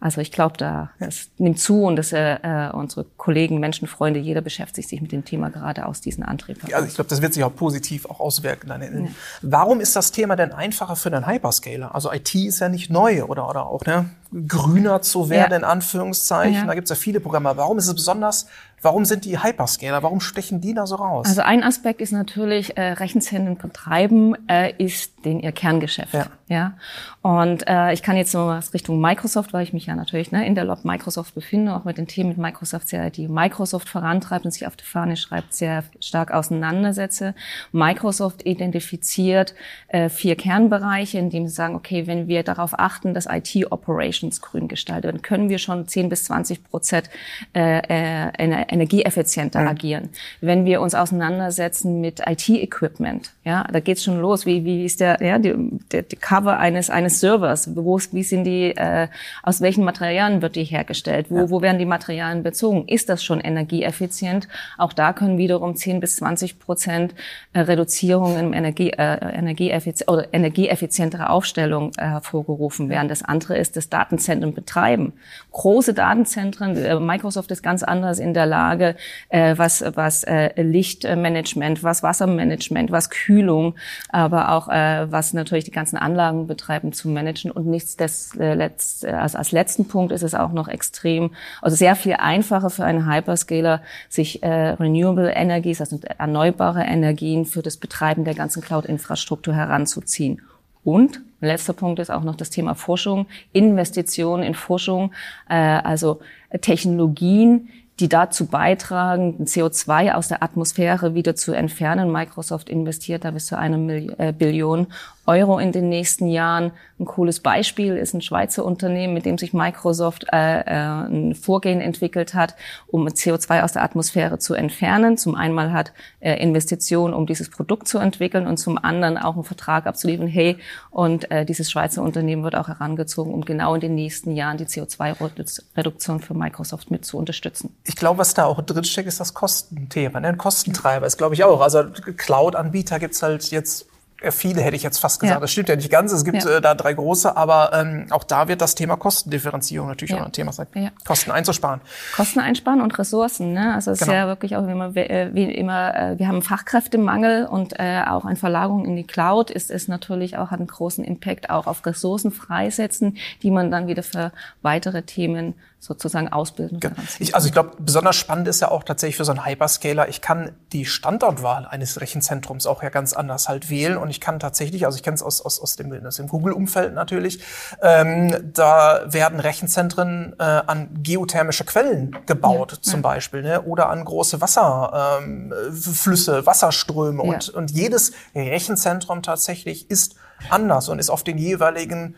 also 0.00 0.22
ich 0.22 0.32
glaube, 0.32 0.56
da 0.56 0.90
das 0.98 1.30
nimmt 1.36 1.58
zu 1.58 1.84
und 1.84 1.96
dass 1.96 2.12
äh, 2.12 2.36
äh, 2.42 2.70
unsere 2.72 3.04
Kollegen, 3.20 3.60
Menschenfreunde, 3.60 4.18
jeder 4.18 4.40
beschäftigt 4.40 4.88
sich 4.88 5.02
mit 5.02 5.12
dem 5.12 5.26
Thema 5.26 5.50
gerade 5.50 5.84
aus 5.84 6.00
diesen 6.00 6.24
Antrieb. 6.24 6.56
Ja, 6.66 6.76
also 6.76 6.88
ich 6.88 6.94
glaube, 6.94 7.10
das 7.10 7.20
wird 7.20 7.34
sich 7.34 7.44
auch 7.44 7.54
positiv 7.54 8.06
auch 8.06 8.18
auswirken. 8.18 8.68
Dann 8.68 8.82
ja. 8.82 9.10
Warum 9.42 9.80
ist 9.80 9.94
das 9.94 10.10
Thema 10.10 10.36
denn 10.36 10.52
einfacher 10.52 10.96
für 10.96 11.10
den 11.10 11.26
Hyperscaler? 11.26 11.94
Also 11.94 12.10
IT 12.10 12.34
ist 12.34 12.60
ja 12.60 12.70
nicht 12.70 12.90
neu 12.90 13.24
oder 13.24 13.46
oder 13.48 13.66
auch 13.66 13.84
ne, 13.84 14.08
grüner 14.48 15.02
zu 15.02 15.28
werden 15.28 15.52
ja. 15.52 15.58
in 15.58 15.64
Anführungszeichen. 15.64 16.54
Ja. 16.54 16.64
Da 16.64 16.72
gibt 16.72 16.86
es 16.86 16.90
ja 16.90 16.96
viele 16.96 17.20
Programme. 17.20 17.52
Warum 17.56 17.76
ist 17.76 17.88
es 17.88 17.94
besonders 17.94 18.46
Warum 18.82 19.04
sind 19.04 19.26
die 19.26 19.42
Hyperscaler? 19.42 20.02
Warum 20.02 20.20
stechen 20.20 20.62
die 20.62 20.72
da 20.72 20.86
so 20.86 20.96
raus? 20.96 21.26
Also 21.28 21.42
ein 21.42 21.62
Aspekt 21.62 22.00
ist 22.00 22.12
natürlich, 22.12 22.78
äh, 22.78 22.92
Rechenzentren 22.92 23.58
betreiben 23.58 24.34
äh, 24.48 24.72
ist 24.82 25.24
den 25.26 25.40
ihr 25.40 25.52
Kerngeschäft. 25.52 26.14
Ja. 26.14 26.26
ja? 26.48 26.74
Und 27.20 27.68
äh, 27.68 27.92
ich 27.92 28.02
kann 28.02 28.16
jetzt 28.16 28.32
nur 28.32 28.46
was 28.46 28.72
Richtung 28.72 28.98
Microsoft, 28.98 29.52
weil 29.52 29.64
ich 29.64 29.74
mich 29.74 29.84
ja 29.84 29.94
natürlich 29.94 30.32
ne, 30.32 30.46
in 30.46 30.54
der 30.54 30.64
Lobby 30.64 30.80
Microsoft 30.84 31.34
befinde, 31.34 31.74
auch 31.74 31.84
mit 31.84 31.98
den 31.98 32.06
Themen 32.06 32.30
mit 32.30 32.38
Microsoft 32.38 32.88
sehr, 32.88 33.09
die 33.16 33.28
Microsoft 33.28 33.88
vorantreibt 33.88 34.44
und 34.44 34.50
sich 34.50 34.66
auf 34.66 34.76
die 34.76 34.84
Fahne 34.84 35.16
schreibt, 35.16 35.54
sehr 35.54 35.84
stark 36.00 36.32
auseinandersetze. 36.32 37.34
Microsoft 37.72 38.46
identifiziert 38.46 39.54
äh, 39.88 40.08
vier 40.08 40.36
Kernbereiche, 40.36 41.18
in 41.18 41.30
denen 41.30 41.48
sie 41.48 41.54
sagen, 41.54 41.74
okay, 41.74 42.06
wenn 42.06 42.28
wir 42.28 42.42
darauf 42.42 42.78
achten, 42.78 43.14
dass 43.14 43.26
IT-Operations 43.26 44.40
grün 44.40 44.68
gestaltet 44.68 45.04
werden, 45.04 45.22
können 45.22 45.48
wir 45.48 45.58
schon 45.58 45.88
10 45.88 46.08
bis 46.08 46.24
20 46.24 46.64
Prozent 46.64 47.10
äh, 47.54 47.78
äh, 47.78 48.30
energieeffizienter 48.36 49.62
mhm. 49.62 49.68
agieren. 49.68 50.08
Wenn 50.40 50.64
wir 50.64 50.80
uns 50.80 50.94
auseinandersetzen 50.94 52.00
mit 52.00 52.20
IT-Equipment, 52.26 53.32
ja, 53.44 53.64
da 53.64 53.80
geht's 53.80 54.04
schon 54.04 54.20
los. 54.20 54.46
Wie, 54.46 54.64
wie 54.64 54.84
ist 54.84 55.00
der, 55.00 55.22
ja, 55.22 55.38
die, 55.38 55.54
der, 55.92 56.02
die 56.02 56.16
Cover 56.16 56.58
eines 56.58 56.90
eines 56.90 57.20
Servers? 57.20 57.74
Wo, 57.74 57.98
wie 58.12 58.22
sind 58.22 58.44
die, 58.44 58.76
äh, 58.76 59.08
aus 59.42 59.60
welchen 59.60 59.84
Materialien 59.84 60.42
wird 60.42 60.56
die 60.56 60.64
hergestellt? 60.64 61.26
Wo, 61.30 61.38
ja. 61.38 61.50
wo 61.50 61.62
werden 61.62 61.78
die 61.78 61.86
Materialien 61.86 62.42
bezogen? 62.42 62.86
Ist 62.86 62.99
das 63.08 63.24
schon 63.24 63.40
energieeffizient? 63.40 64.48
Auch 64.78 64.92
da 64.92 65.12
können 65.12 65.38
wiederum 65.38 65.76
10 65.76 66.00
bis 66.00 66.16
20 66.16 66.58
Prozent 66.58 67.14
äh, 67.52 67.60
Reduzierung 67.60 68.38
im 68.38 68.52
Energie, 68.52 68.90
äh, 68.90 69.18
Energieeffiz 69.34 70.04
oder 70.06 70.32
energieeffizientere 70.32 71.30
Aufstellung 71.30 71.92
äh, 71.96 72.02
hervorgerufen 72.02 72.88
werden. 72.88 73.08
Das 73.08 73.22
andere 73.22 73.56
ist 73.56 73.76
das 73.76 73.88
Datenzentren 73.88 74.54
betreiben. 74.54 75.12
Große 75.52 75.94
Datenzentren, 75.94 76.76
äh, 76.76 76.98
Microsoft 76.98 77.50
ist 77.50 77.62
ganz 77.62 77.82
anders 77.82 78.18
in 78.18 78.34
der 78.34 78.46
Lage, 78.46 78.96
äh, 79.28 79.56
was, 79.56 79.84
was 79.94 80.24
äh, 80.24 80.60
Lichtmanagement, 80.60 81.82
was 81.82 82.02
Wassermanagement, 82.02 82.90
was 82.90 83.10
Kühlung, 83.10 83.74
aber 84.10 84.52
auch 84.52 84.68
äh, 84.68 85.10
was 85.10 85.32
natürlich 85.32 85.64
die 85.64 85.70
ganzen 85.70 85.96
Anlagen 85.96 86.46
betreiben 86.46 86.92
zu 86.92 87.08
managen. 87.08 87.50
Und 87.50 87.66
nichts 87.66 87.96
des, 87.96 88.34
äh, 88.36 88.54
letzt, 88.54 89.04
also 89.04 89.38
als 89.38 89.52
letzten 89.52 89.88
Punkt 89.88 90.12
ist 90.12 90.22
es 90.22 90.34
auch 90.34 90.52
noch 90.52 90.68
extrem, 90.68 91.30
also 91.62 91.76
sehr 91.76 91.96
viel 91.96 92.14
einfacher 92.14 92.70
für 92.70 92.84
einen 92.90 93.10
Hyperscaler, 93.10 93.82
sich 94.08 94.42
äh, 94.42 94.70
Renewable 94.70 95.30
Energies, 95.30 95.80
also 95.80 95.98
erneuerbare 96.18 96.82
Energien 96.82 97.46
für 97.46 97.62
das 97.62 97.76
Betreiben 97.76 98.24
der 98.24 98.34
ganzen 98.34 98.62
Cloud-Infrastruktur 98.62 99.54
heranzuziehen. 99.54 100.42
Und 100.82 101.20
letzter 101.40 101.72
Punkt 101.72 101.98
ist 101.98 102.10
auch 102.10 102.22
noch 102.22 102.36
das 102.36 102.50
Thema 102.50 102.74
Forschung, 102.74 103.26
Investitionen 103.52 104.42
in 104.42 104.54
Forschung, 104.54 105.12
äh, 105.48 105.54
also 105.54 106.20
Technologien, 106.60 107.68
die 108.00 108.08
dazu 108.08 108.46
beitragen, 108.46 109.44
CO2 109.44 110.12
aus 110.12 110.28
der 110.28 110.42
Atmosphäre 110.42 111.14
wieder 111.14 111.36
zu 111.36 111.52
entfernen. 111.52 112.10
Microsoft 112.10 112.68
investiert 112.68 113.24
da 113.24 113.30
bis 113.30 113.46
zu 113.46 113.58
einer 113.58 113.78
äh, 114.18 114.32
Billion 114.32 114.86
Euro 115.30 115.58
in 115.58 115.70
den 115.70 115.88
nächsten 115.88 116.26
Jahren. 116.26 116.72
Ein 116.98 117.04
cooles 117.04 117.40
Beispiel 117.40 117.96
ist 117.96 118.14
ein 118.14 118.20
Schweizer 118.20 118.64
Unternehmen, 118.64 119.14
mit 119.14 119.26
dem 119.26 119.38
sich 119.38 119.52
Microsoft 119.52 120.26
äh, 120.32 120.60
äh, 120.60 120.64
ein 120.64 121.34
Vorgehen 121.34 121.80
entwickelt 121.80 122.34
hat, 122.34 122.56
um 122.88 123.06
CO2 123.06 123.62
aus 123.62 123.72
der 123.72 123.84
Atmosphäre 123.84 124.38
zu 124.38 124.54
entfernen. 124.54 125.16
Zum 125.16 125.36
einen 125.36 125.72
hat 125.72 125.92
äh, 126.18 126.34
Investitionen, 126.42 127.14
um 127.14 127.26
dieses 127.26 127.48
Produkt 127.48 127.86
zu 127.86 127.98
entwickeln 127.98 128.46
und 128.46 128.56
zum 128.56 128.76
anderen 128.76 129.18
auch 129.18 129.34
einen 129.34 129.44
Vertrag 129.44 129.86
abzuliefern. 129.86 130.26
Hey, 130.26 130.58
und 130.90 131.30
äh, 131.30 131.44
dieses 131.44 131.70
Schweizer 131.70 132.02
Unternehmen 132.02 132.42
wird 132.42 132.56
auch 132.56 132.68
herangezogen, 132.68 133.32
um 133.32 133.44
genau 133.44 133.74
in 133.74 133.80
den 133.80 133.94
nächsten 133.94 134.32
Jahren 134.32 134.56
die 134.56 134.66
CO2-Reduktion 134.66 136.20
für 136.20 136.34
Microsoft 136.34 136.90
mit 136.90 137.04
zu 137.04 137.18
unterstützen. 137.18 137.76
Ich 137.90 137.96
glaube, 137.96 138.18
was 138.18 138.34
da 138.34 138.44
auch 138.44 138.62
drinsteckt, 138.62 139.08
ist 139.08 139.18
das 139.18 139.34
Kostenthema. 139.34 140.20
Ne? 140.20 140.28
Ein 140.28 140.38
Kostentreiber 140.38 141.08
ist, 141.08 141.16
glaube 141.16 141.34
ich, 141.34 141.42
auch. 141.42 141.60
Also 141.60 141.86
Cloud-Anbieter 142.16 143.00
gibt's 143.00 143.20
halt 143.20 143.50
jetzt 143.50 143.86
viele 144.30 144.60
hätte 144.62 144.76
ich 144.76 144.82
jetzt 144.82 144.98
fast 144.98 145.20
gesagt. 145.20 145.36
Ja. 145.36 145.40
Das 145.40 145.50
stimmt 145.50 145.68
ja 145.68 145.76
nicht 145.76 145.90
ganz. 145.90 146.12
Es 146.12 146.24
gibt 146.24 146.44
ja. 146.44 146.58
äh, 146.58 146.60
da 146.60 146.74
drei 146.74 146.92
große, 146.92 147.36
aber 147.36 147.72
ähm, 147.72 148.06
auch 148.10 148.24
da 148.24 148.48
wird 148.48 148.60
das 148.60 148.74
Thema 148.74 148.96
Kostendifferenzierung 148.96 149.88
natürlich 149.88 150.12
ja. 150.12 150.20
auch 150.20 150.26
ein 150.26 150.32
Thema 150.32 150.52
sein. 150.52 150.66
Ja. 150.74 150.90
Kosten 151.06 151.30
einzusparen. 151.30 151.80
Kosten 152.14 152.40
einsparen 152.40 152.80
und 152.80 152.98
Ressourcen. 152.98 153.52
Ne? 153.52 153.74
Also 153.74 153.90
es 153.92 154.00
genau. 154.00 154.12
ist 154.12 154.16
ja 154.16 154.26
wirklich 154.26 154.56
auch 154.56 154.66
immer, 154.66 154.94
äh, 154.96 155.30
wie 155.32 155.44
immer, 155.44 155.94
äh, 155.94 156.18
wir 156.18 156.28
haben 156.28 156.42
Fachkräftemangel 156.42 157.46
und 157.46 157.78
äh, 157.78 158.02
auch 158.06 158.24
eine 158.24 158.36
Verlagerung 158.36 158.84
in 158.84 158.96
die 158.96 159.04
Cloud 159.04 159.50
ist 159.50 159.70
es 159.70 159.88
natürlich 159.88 160.36
auch 160.36 160.50
hat 160.50 160.58
einen 160.58 160.68
großen 160.68 161.04
Impact 161.04 161.50
auch 161.50 161.66
auf 161.66 161.84
Ressourcen 161.86 162.30
freisetzen, 162.30 163.16
die 163.42 163.50
man 163.50 163.70
dann 163.70 163.86
wieder 163.86 164.02
für 164.02 164.32
weitere 164.62 165.02
Themen 165.02 165.54
sozusagen 165.80 166.28
ausbilden. 166.28 166.78
Genau. 166.78 166.96
Ich, 167.18 167.34
also 167.34 167.46
ich 167.46 167.54
glaube, 167.54 167.72
besonders 167.78 168.16
spannend 168.16 168.46
ist 168.48 168.60
ja 168.60 168.70
auch 168.70 168.84
tatsächlich 168.84 169.16
für 169.16 169.24
so 169.24 169.32
einen 169.32 169.46
Hyperscaler, 169.46 170.08
ich 170.08 170.20
kann 170.20 170.52
die 170.72 170.84
Standortwahl 170.84 171.66
eines 171.66 172.00
Rechenzentrums 172.00 172.66
auch 172.66 172.82
ja 172.82 172.90
ganz 172.90 173.14
anders 173.14 173.48
halt 173.48 173.70
wählen 173.70 173.96
und 173.96 174.09
ich 174.10 174.20
kann 174.20 174.38
tatsächlich, 174.38 174.86
also 174.86 174.96
ich 174.96 175.02
kenne 175.02 175.14
es 175.14 175.22
aus, 175.22 175.40
aus, 175.40 175.60
aus 175.60 175.76
dem, 175.76 176.06
aus 176.06 176.16
dem 176.16 176.26
Google-Umfeld 176.26 176.94
natürlich, 176.94 177.42
ähm, 177.82 178.52
da 178.52 179.02
werden 179.06 179.40
Rechenzentren 179.40 180.34
äh, 180.38 180.42
an 180.42 180.88
geothermische 181.02 181.64
Quellen 181.64 182.16
gebaut 182.26 182.72
ja, 182.72 182.82
zum. 182.82 183.00
Beispiel 183.00 183.42
ne? 183.42 183.62
oder 183.62 183.88
an 183.88 184.04
große 184.04 184.40
Wasserflüsse, 184.40 186.38
ähm, 186.38 186.46
Wasserströme 186.46 187.24
ja. 187.24 187.32
und, 187.32 187.48
und 187.48 187.70
jedes 187.70 188.12
Rechenzentrum 188.34 189.22
tatsächlich 189.22 189.90
ist 189.90 190.16
anders 190.50 190.88
und 190.88 190.98
ist 190.98 191.10
auf 191.10 191.24
den 191.24 191.38
jeweiligen 191.38 192.16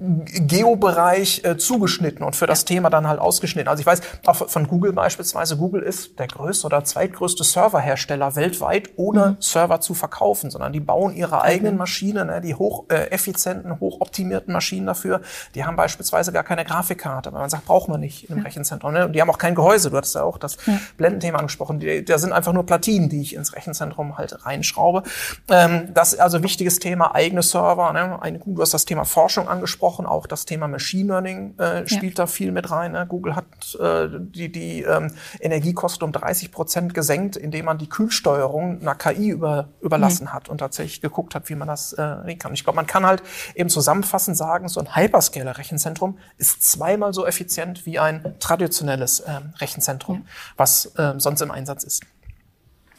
Geobereich 0.00 1.44
äh, 1.44 1.58
zugeschnitten 1.58 2.24
und 2.24 2.34
für 2.34 2.46
das 2.46 2.64
Thema 2.64 2.88
dann 2.88 3.06
halt 3.06 3.20
ausgeschnitten. 3.20 3.68
Also 3.68 3.80
ich 3.80 3.86
weiß 3.86 4.00
auch 4.24 4.48
von 4.48 4.66
Google 4.66 4.94
beispielsweise, 4.94 5.58
Google 5.58 5.82
ist 5.82 6.18
der 6.18 6.26
größte 6.26 6.66
oder 6.66 6.84
zweitgrößte 6.84 7.44
Serverhersteller 7.44 8.34
weltweit, 8.34 8.90
ohne 8.96 9.30
mhm. 9.30 9.36
Server 9.40 9.80
zu 9.80 9.92
verkaufen, 9.92 10.50
sondern 10.50 10.72
die 10.72 10.80
bauen 10.80 11.14
ihre 11.14 11.42
eigenen 11.42 11.76
Maschinen, 11.76 12.28
ne, 12.28 12.40
die 12.40 12.54
hocheffizienten, 12.54 13.72
äh, 13.72 13.76
hochoptimierten 13.78 14.54
Maschinen 14.54 14.86
dafür. 14.86 15.20
Die 15.54 15.64
haben 15.64 15.76
beispielsweise 15.76 16.32
gar 16.32 16.44
keine 16.44 16.64
Grafikkarte, 16.64 17.30
weil 17.32 17.40
man 17.40 17.50
sagt, 17.50 17.66
braucht 17.66 17.88
man 17.90 18.00
nicht 18.00 18.30
im 18.30 18.38
ja. 18.38 18.44
Rechenzentrum. 18.44 18.94
Ne? 18.94 19.06
Und 19.06 19.12
die 19.12 19.20
haben 19.20 19.28
auch 19.28 19.38
kein 19.38 19.54
Gehäuse. 19.54 19.90
Du 19.90 19.98
hattest 19.98 20.14
ja 20.14 20.22
auch 20.22 20.38
das 20.38 20.56
ja. 20.64 20.78
Blendenthema 20.96 21.38
angesprochen. 21.38 21.78
Die, 21.78 22.06
da 22.06 22.16
sind 22.16 22.32
einfach 22.32 22.54
nur 22.54 22.64
Platinen, 22.64 23.10
die 23.10 23.20
ich 23.20 23.34
ins 23.34 23.54
Rechenzentrum 23.54 24.16
halt 24.16 24.46
reinschraube. 24.46 25.02
Ähm, 25.50 25.90
das 25.92 26.14
ist 26.14 26.20
also 26.20 26.42
wichtiges 26.42 26.78
Thema, 26.78 27.14
eigene 27.14 27.42
Server. 27.42 27.92
Ne? 27.92 28.40
Du 28.46 28.62
hast 28.62 28.72
das 28.72 28.86
Thema 28.86 29.04
Forschung 29.04 29.46
angesprochen 29.46 29.89
angesprochen, 29.90 30.06
auch 30.06 30.26
das 30.26 30.44
Thema 30.44 30.68
Machine 30.68 31.08
Learning 31.08 31.58
äh, 31.58 31.86
spielt 31.86 32.18
ja. 32.18 32.24
da 32.24 32.26
viel 32.26 32.52
mit 32.52 32.70
rein. 32.70 32.92
Ne? 32.92 33.06
Google 33.08 33.34
hat 33.34 33.46
äh, 33.80 34.08
die, 34.10 34.50
die 34.50 34.82
ähm, 34.82 35.12
Energiekosten 35.40 36.04
um 36.04 36.12
30 36.12 36.52
Prozent 36.52 36.94
gesenkt, 36.94 37.36
indem 37.36 37.66
man 37.66 37.78
die 37.78 37.88
Kühlsteuerung 37.88 38.80
einer 38.80 38.94
KI 38.94 39.30
über, 39.30 39.68
überlassen 39.80 40.24
mhm. 40.24 40.32
hat 40.32 40.48
und 40.48 40.58
tatsächlich 40.58 41.00
geguckt 41.00 41.34
hat, 41.34 41.48
wie 41.48 41.54
man 41.54 41.68
das 41.68 41.92
äh, 41.92 42.02
regeln 42.02 42.38
kann. 42.38 42.54
Ich 42.54 42.64
glaube, 42.64 42.76
man 42.76 42.86
kann 42.86 43.04
halt 43.04 43.22
eben 43.54 43.68
zusammenfassend 43.68 44.36
sagen, 44.36 44.68
so 44.68 44.80
ein 44.80 44.94
Hyperscaler-Rechenzentrum 44.94 46.18
ist 46.38 46.62
zweimal 46.62 47.12
so 47.12 47.26
effizient 47.26 47.86
wie 47.86 47.98
ein 47.98 48.34
traditionelles 48.38 49.20
äh, 49.20 49.40
Rechenzentrum, 49.58 50.16
ja. 50.16 50.22
was 50.56 50.86
äh, 50.96 51.14
sonst 51.18 51.40
im 51.42 51.50
Einsatz 51.50 51.84
ist. 51.84 52.02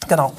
Genau. 0.07 0.33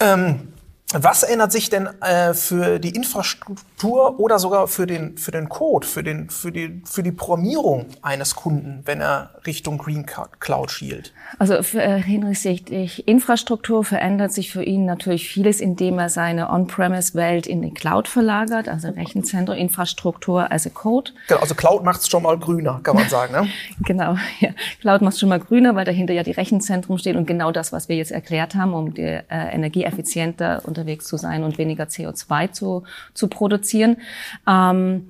Ähm, 0.00 0.52
was 0.94 1.22
ändert 1.22 1.52
sich 1.52 1.68
denn 1.68 1.86
äh, 2.00 2.32
für 2.32 2.78
die 2.78 2.90
Infrastruktur 2.90 4.18
oder 4.18 4.38
sogar 4.38 4.68
für 4.68 4.86
den, 4.86 5.18
für 5.18 5.32
den 5.32 5.50
Code, 5.50 5.86
für, 5.86 6.02
den, 6.02 6.30
für, 6.30 6.50
die, 6.50 6.80
für 6.86 7.02
die 7.02 7.12
Programmierung 7.12 7.88
eines 8.00 8.34
Kunden, 8.34 8.80
wenn 8.86 9.02
er 9.02 9.34
Richtung 9.46 9.76
Green 9.76 10.06
Cloud 10.06 10.70
schielt? 10.70 11.12
Also 11.38 11.62
für, 11.62 11.82
äh, 11.82 12.00
hinsichtlich 12.00 13.06
Infrastruktur 13.06 13.84
verändert 13.84 14.32
sich 14.32 14.50
für 14.50 14.62
ihn 14.62 14.86
natürlich 14.86 15.28
vieles, 15.28 15.60
indem 15.60 15.98
er 15.98 16.08
seine 16.08 16.50
On-Premise-Welt 16.50 17.46
in 17.46 17.60
die 17.60 17.74
Cloud 17.74 18.08
verlagert, 18.08 18.66
also 18.66 18.88
Rechenzentrum, 18.88 19.58
Infrastruktur, 19.58 20.50
also 20.50 20.70
Code. 20.70 21.10
Genau, 21.28 21.40
also 21.40 21.54
Cloud 21.54 21.84
macht 21.84 22.00
es 22.00 22.08
schon 22.08 22.22
mal 22.22 22.38
grüner, 22.38 22.80
kann 22.82 22.96
man 22.96 23.10
sagen. 23.10 23.34
Ne? 23.34 23.48
genau, 23.84 24.16
ja. 24.40 24.50
Cloud 24.80 25.02
macht 25.02 25.14
es 25.14 25.20
schon 25.20 25.28
mal 25.28 25.40
grüner, 25.40 25.74
weil 25.74 25.84
dahinter 25.84 26.14
ja 26.14 26.22
die 26.22 26.30
Rechenzentren 26.30 26.98
stehen 26.98 27.18
und 27.18 27.26
genau 27.26 27.52
das, 27.52 27.72
was 27.72 27.90
wir 27.90 27.96
jetzt 27.96 28.10
erklärt 28.10 28.54
haben, 28.54 28.72
um 28.72 28.94
die 28.94 29.02
äh, 29.02 29.22
energieeffizienter 29.28 30.62
und 30.64 30.77
unterwegs 30.78 31.06
zu 31.06 31.16
sein 31.16 31.42
und 31.42 31.58
weniger 31.58 31.84
CO2 31.84 32.52
zu, 32.52 32.84
zu 33.14 33.28
produzieren. 33.28 33.96
Ähm, 34.46 35.08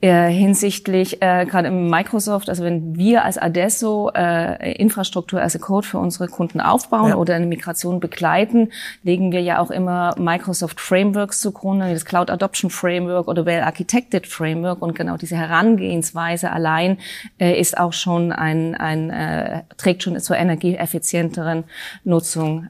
äh, 0.00 0.30
hinsichtlich 0.30 1.20
äh, 1.22 1.44
gerade 1.44 1.66
im 1.68 1.90
Microsoft, 1.90 2.48
also 2.48 2.62
wenn 2.62 2.96
wir 2.96 3.24
als 3.24 3.36
Adesso 3.36 4.12
äh, 4.14 4.74
Infrastruktur 4.74 5.42
as 5.42 5.56
a 5.56 5.58
Code 5.58 5.88
für 5.88 5.98
unsere 5.98 6.28
Kunden 6.28 6.60
aufbauen 6.60 7.08
ja. 7.08 7.16
oder 7.16 7.34
eine 7.34 7.46
Migration 7.46 7.98
begleiten, 7.98 8.70
legen 9.02 9.32
wir 9.32 9.40
ja 9.40 9.58
auch 9.58 9.72
immer 9.72 10.14
Microsoft 10.16 10.80
Frameworks 10.80 11.40
zugrunde, 11.40 11.92
das 11.92 12.04
Cloud 12.04 12.30
Adoption 12.30 12.70
Framework 12.70 13.26
oder 13.26 13.44
Well 13.44 13.62
Architected 13.62 14.28
Framework 14.28 14.82
und 14.82 14.94
genau 14.94 15.16
diese 15.16 15.36
Herangehensweise 15.36 16.52
allein 16.52 16.98
äh, 17.40 17.58
ist 17.58 17.76
auch 17.76 17.92
schon 17.92 18.30
ein, 18.30 18.76
ein 18.76 19.10
äh, 19.10 19.64
trägt 19.78 20.04
schon 20.04 20.20
zur 20.20 20.36
energieeffizienteren 20.36 21.64
Nutzung 22.04 22.68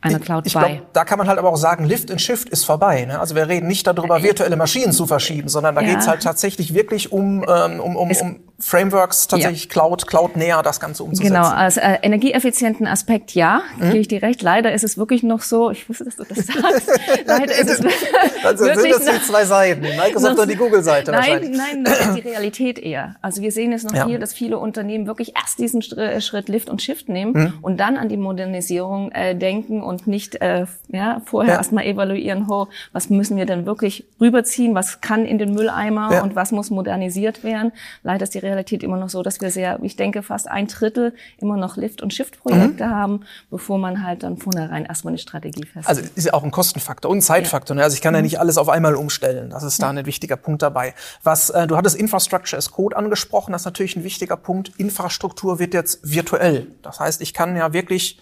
einer 0.00 0.18
Cloud 0.18 0.46
ich, 0.46 0.54
ich 0.54 0.58
glaub, 0.58 0.92
Da 0.92 1.04
kann 1.04 1.18
man 1.18 1.28
halt 1.28 1.38
aber 1.38 1.48
auch 1.48 1.56
sagen, 1.56 1.84
Lift 1.84 2.10
and 2.10 2.20
Shift 2.20 2.48
ist 2.48 2.64
vorbei. 2.64 3.04
Ne? 3.06 3.18
Also 3.18 3.34
wir 3.34 3.48
reden 3.48 3.66
nicht 3.66 3.86
darüber, 3.86 4.22
virtuelle 4.22 4.56
Maschinen 4.56 4.92
zu 4.92 5.06
verschieben, 5.06 5.48
sondern 5.48 5.74
da 5.74 5.80
ja. 5.80 5.94
geht's 5.94 6.06
halt 6.06 6.22
tatsächlich 6.22 6.74
wirklich 6.74 7.12
um, 7.12 7.44
ähm, 7.48 7.80
um, 7.80 7.96
um, 7.96 8.10
um 8.10 8.40
Frameworks, 8.58 9.28
tatsächlich 9.28 9.64
ja. 9.64 9.70
Cloud, 9.70 10.06
Cloud 10.06 10.36
näher 10.36 10.62
das 10.62 10.80
Ganze 10.80 11.04
umzusetzen. 11.04 11.34
Genau, 11.34 11.46
als 11.46 11.76
äh, 11.76 11.98
energieeffizienten 12.02 12.86
Aspekt 12.86 13.32
ja, 13.32 13.60
mhm. 13.76 13.90
gebe 13.90 13.98
ich 13.98 14.08
dir 14.08 14.22
recht. 14.22 14.40
Leider 14.40 14.72
ist 14.72 14.82
es 14.82 14.96
wirklich 14.96 15.22
noch 15.22 15.42
so, 15.42 15.70
ich 15.70 15.86
wusste, 15.88 16.04
dass 16.04 16.16
du 16.16 16.24
das 16.24 16.38
sagst. 16.46 16.90
Leider 17.26 17.52
ist 17.52 17.68
es 17.68 18.44
also 18.44 18.64
wirklich 18.64 18.94
sind 18.94 19.08
das 19.08 19.20
die 19.20 19.26
zwei 19.26 19.44
Seiten, 19.44 19.82
Microsoft 19.82 20.38
und 20.38 20.50
die 20.50 20.56
Google-Seite 20.56 21.12
Nein, 21.12 21.52
nein, 21.54 21.84
das 21.84 22.06
ist 22.06 22.14
die 22.16 22.20
Realität 22.28 22.78
eher. 22.78 23.16
Also 23.20 23.42
wir 23.42 23.52
sehen 23.52 23.72
es 23.72 23.84
noch 23.84 23.94
ja. 23.94 24.06
hier, 24.06 24.18
dass 24.18 24.32
viele 24.32 24.58
Unternehmen 24.58 25.06
wirklich 25.06 25.34
erst 25.36 25.58
diesen 25.58 25.82
Schritt 25.82 26.48
Lift 26.48 26.70
und 26.70 26.80
Shift 26.80 27.10
nehmen 27.10 27.32
mhm. 27.32 27.52
und 27.60 27.78
dann 27.78 27.98
an 27.98 28.08
die 28.08 28.16
Modernisierung 28.16 29.12
äh, 29.12 29.34
denken 29.36 29.82
und 29.82 30.06
nicht 30.06 30.40
äh, 30.40 30.64
ja, 30.88 31.20
vorher 31.26 31.52
ja. 31.52 31.58
erstmal 31.58 31.84
evaluieren, 31.84 32.48
ho, 32.48 32.68
was 32.92 33.10
müssen 33.10 33.36
wir 33.36 33.44
denn 33.44 33.66
wirklich 33.66 34.06
rüberziehen, 34.18 34.74
was 34.74 35.02
kann 35.02 35.26
in 35.26 35.36
den 35.36 35.52
Mülleimer 35.52 36.14
ja. 36.14 36.22
und 36.22 36.34
was 36.34 36.52
muss 36.52 36.70
modernisiert 36.70 37.44
werden. 37.44 37.72
Leider 38.02 38.24
ist 38.24 38.34
die 38.34 38.45
Realität 38.46 38.82
immer 38.82 38.96
noch 38.96 39.08
so, 39.08 39.22
dass 39.22 39.40
wir 39.40 39.50
sehr, 39.50 39.78
ich 39.82 39.96
denke, 39.96 40.22
fast 40.22 40.48
ein 40.48 40.66
Drittel 40.66 41.14
immer 41.38 41.56
noch 41.56 41.76
Lift- 41.76 42.02
und 42.02 42.14
Shift-Projekte 42.14 42.86
mhm. 42.86 42.90
haben, 42.90 43.20
bevor 43.50 43.78
man 43.78 44.02
halt 44.02 44.22
dann 44.22 44.36
vornherein 44.38 44.84
erstmal 44.84 45.12
eine 45.12 45.18
Strategie 45.18 45.64
festlegt. 45.64 45.88
Also 45.88 46.02
ist 46.14 46.24
ja 46.24 46.34
auch 46.34 46.44
ein 46.44 46.50
Kostenfaktor 46.50 47.10
und 47.10 47.18
ein 47.18 47.22
Zeitfaktor. 47.22 47.74
Ja. 47.74 47.80
Ne? 47.80 47.84
Also 47.84 47.94
ich 47.94 48.00
kann 48.00 48.12
mhm. 48.12 48.18
ja 48.18 48.22
nicht 48.22 48.40
alles 48.40 48.58
auf 48.58 48.68
einmal 48.68 48.94
umstellen. 48.94 49.50
Das 49.50 49.62
ist 49.62 49.82
da 49.82 49.90
ein 49.90 50.06
wichtiger 50.06 50.36
Punkt 50.36 50.62
dabei. 50.62 50.94
Was 51.22 51.50
äh, 51.50 51.66
du 51.66 51.76
hattest 51.76 51.96
Infrastructure 51.96 52.58
as 52.58 52.70
Code 52.70 52.96
angesprochen, 52.96 53.52
das 53.52 53.62
ist 53.62 53.66
natürlich 53.66 53.96
ein 53.96 54.04
wichtiger 54.04 54.36
Punkt. 54.36 54.72
Infrastruktur 54.78 55.58
wird 55.58 55.74
jetzt 55.74 56.00
virtuell. 56.02 56.68
Das 56.82 57.00
heißt, 57.00 57.20
ich 57.20 57.34
kann 57.34 57.56
ja 57.56 57.72
wirklich 57.72 58.20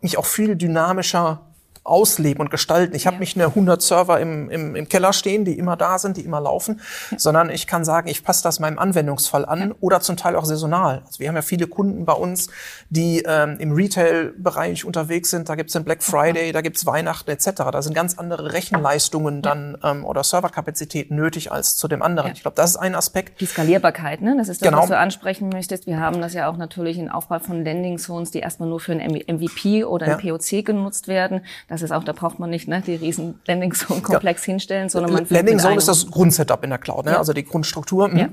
mich 0.00 0.18
auch 0.18 0.26
viel 0.26 0.56
dynamischer 0.56 1.40
ausleben 1.88 2.40
und 2.40 2.50
gestalten. 2.50 2.94
Ich 2.94 3.04
ja. 3.04 3.12
habe 3.12 3.20
nicht 3.20 3.36
eine 3.36 3.46
100 3.46 3.80
Server 3.80 4.20
im, 4.20 4.50
im, 4.50 4.76
im 4.76 4.88
Keller 4.88 5.12
stehen, 5.12 5.44
die 5.44 5.58
immer 5.58 5.76
da 5.76 5.98
sind, 5.98 6.16
die 6.16 6.22
immer 6.22 6.40
laufen, 6.40 6.80
ja. 7.10 7.18
sondern 7.18 7.50
ich 7.50 7.66
kann 7.66 7.84
sagen, 7.84 8.08
ich 8.08 8.24
passe 8.24 8.42
das 8.42 8.60
meinem 8.60 8.78
Anwendungsfall 8.78 9.44
an 9.44 9.60
ja. 9.60 9.74
oder 9.80 10.00
zum 10.00 10.16
Teil 10.16 10.36
auch 10.36 10.44
saisonal. 10.44 11.02
Also 11.06 11.20
wir 11.20 11.28
haben 11.28 11.36
ja 11.36 11.42
viele 11.42 11.66
Kunden 11.66 12.04
bei 12.04 12.12
uns, 12.12 12.48
die 12.90 13.22
ähm, 13.26 13.56
im 13.58 13.72
Retail-Bereich 13.72 14.84
unterwegs 14.84 15.30
sind. 15.30 15.48
Da 15.48 15.54
gibt's 15.54 15.72
den 15.72 15.84
Black 15.84 16.02
Friday, 16.02 16.52
da 16.52 16.60
gibt's 16.60 16.86
Weihnachten 16.86 17.30
etc. 17.30 17.50
Da 17.72 17.82
sind 17.82 17.94
ganz 17.94 18.18
andere 18.18 18.52
Rechenleistungen 18.52 19.42
dann 19.42 19.78
ähm, 19.82 20.04
oder 20.04 20.24
Serverkapazitäten 20.24 21.16
nötig 21.16 21.52
als 21.52 21.76
zu 21.76 21.88
dem 21.88 22.02
anderen. 22.02 22.32
Ich 22.32 22.42
glaube, 22.42 22.56
das 22.56 22.70
ist 22.70 22.76
ein 22.76 22.94
Aspekt. 22.94 23.40
Die 23.40 23.46
Skalierbarkeit, 23.46 24.20
ne? 24.20 24.36
das 24.36 24.48
ist 24.48 24.60
das, 24.60 24.68
genau. 24.68 24.82
was 24.82 24.88
du 24.88 24.98
ansprechen 24.98 25.48
möchtest. 25.48 25.86
Wir 25.86 26.00
haben 26.00 26.20
das 26.20 26.34
ja 26.34 26.48
auch 26.48 26.56
natürlich 26.56 26.98
in 26.98 27.10
Aufbau 27.10 27.38
von 27.38 27.64
Landing 27.64 27.98
Zones, 27.98 28.30
die 28.30 28.40
erstmal 28.40 28.68
nur 28.68 28.80
für 28.80 28.92
ein 28.92 28.98
MVP 29.00 29.84
oder 29.84 30.06
ein 30.06 30.18
POC 30.18 30.64
genutzt 30.64 31.08
werden. 31.08 31.42
Das 31.68 31.75
das 31.80 31.90
ist 31.90 31.92
auch, 31.92 32.04
da 32.04 32.12
braucht 32.12 32.38
man 32.38 32.50
nicht 32.50 32.68
ne, 32.68 32.80
die 32.80 32.96
riesen 32.96 33.40
Landing 33.46 33.72
Zone 33.74 34.00
Komplex 34.02 34.46
ja. 34.46 34.52
hinstellen, 34.52 34.88
sondern 34.88 35.12
man 35.12 35.26
Landing 35.28 35.58
Zone 35.58 35.76
ist 35.76 35.88
das 35.88 36.10
Grundsetup 36.10 36.64
in 36.64 36.70
der 36.70 36.78
Cloud, 36.78 37.04
ne? 37.04 37.12
Ja. 37.12 37.18
also 37.18 37.32
die 37.32 37.44
Grundstruktur. 37.44 38.08
Mhm. 38.08 38.18
Ja. 38.18 38.28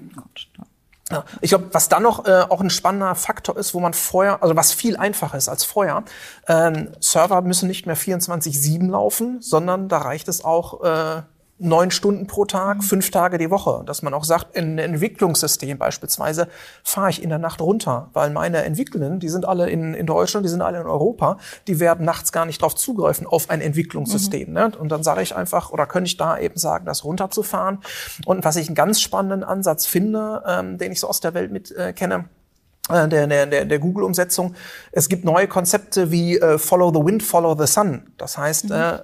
Ja, 1.11 1.25
ich 1.41 1.49
glaube, 1.49 1.65
was 1.73 1.89
dann 1.89 2.01
noch 2.01 2.25
äh, 2.25 2.45
auch 2.49 2.61
ein 2.61 2.69
spannender 2.69 3.13
Faktor 3.13 3.57
ist, 3.57 3.73
wo 3.73 3.81
man 3.81 3.93
vorher, 3.93 4.41
also 4.41 4.55
was 4.55 4.71
viel 4.71 4.95
einfacher 4.95 5.37
ist 5.37 5.49
als 5.49 5.65
vorher, 5.65 6.03
ähm, 6.47 6.89
Server 7.01 7.41
müssen 7.41 7.67
nicht 7.67 7.85
mehr 7.85 7.97
24/7 7.97 8.89
laufen, 8.89 9.41
sondern 9.41 9.89
da 9.89 9.97
reicht 9.97 10.29
es 10.29 10.45
auch 10.45 10.81
äh, 10.81 11.21
neun 11.63 11.91
Stunden 11.91 12.27
pro 12.27 12.45
Tag, 12.45 12.77
mhm. 12.77 12.81
fünf 12.81 13.11
Tage 13.11 13.37
die 13.37 13.49
Woche. 13.49 13.83
Dass 13.85 14.01
man 14.01 14.13
auch 14.13 14.23
sagt, 14.23 14.55
in 14.55 14.79
einem 14.79 14.93
Entwicklungssystem 14.93 15.77
beispielsweise 15.77 16.47
fahre 16.83 17.09
ich 17.09 17.23
in 17.23 17.29
der 17.29 17.39
Nacht 17.39 17.61
runter, 17.61 18.09
weil 18.13 18.29
meine 18.29 18.63
Entwicklenden, 18.63 19.19
die 19.19 19.29
sind 19.29 19.47
alle 19.47 19.69
in, 19.69 19.93
in 19.93 20.05
Deutschland, 20.05 20.45
die 20.45 20.49
sind 20.49 20.61
alle 20.61 20.81
in 20.81 20.87
Europa, 20.87 21.37
die 21.67 21.79
werden 21.79 22.05
nachts 22.05 22.31
gar 22.31 22.45
nicht 22.45 22.61
darauf 22.61 22.75
zugreifen, 22.75 23.25
auf 23.27 23.49
ein 23.49 23.61
Entwicklungssystem. 23.61 24.49
Mhm. 24.49 24.53
Ne? 24.53 24.71
Und 24.77 24.89
dann 24.89 25.03
sage 25.03 25.21
ich 25.21 25.35
einfach, 25.35 25.71
oder 25.71 25.85
könnte 25.85 26.07
ich 26.07 26.17
da 26.17 26.37
eben 26.37 26.57
sagen, 26.57 26.85
das 26.85 27.03
runterzufahren. 27.03 27.79
Und 28.25 28.43
was 28.45 28.55
ich 28.55 28.67
einen 28.67 28.75
ganz 28.75 29.01
spannenden 29.01 29.43
Ansatz 29.43 29.85
finde, 29.85 30.43
ähm, 30.47 30.77
den 30.77 30.91
ich 30.91 30.99
so 30.99 31.07
aus 31.07 31.19
der 31.19 31.33
Welt 31.33 31.51
mit 31.51 31.71
äh, 31.71 31.93
kenne, 31.93 32.25
äh, 32.89 33.07
der, 33.07 33.27
der, 33.27 33.65
der 33.65 33.79
Google-Umsetzung. 33.79 34.55
Es 34.91 35.07
gibt 35.07 35.23
neue 35.23 35.47
Konzepte 35.47 36.11
wie 36.11 36.37
äh, 36.37 36.57
Follow 36.57 36.91
the 36.93 36.99
Wind, 37.05 37.23
Follow 37.23 37.55
the 37.57 37.65
Sun. 37.65 38.11
Das 38.17 38.37
heißt, 38.37 38.65
mhm. 38.65 38.75
äh, 38.75 38.99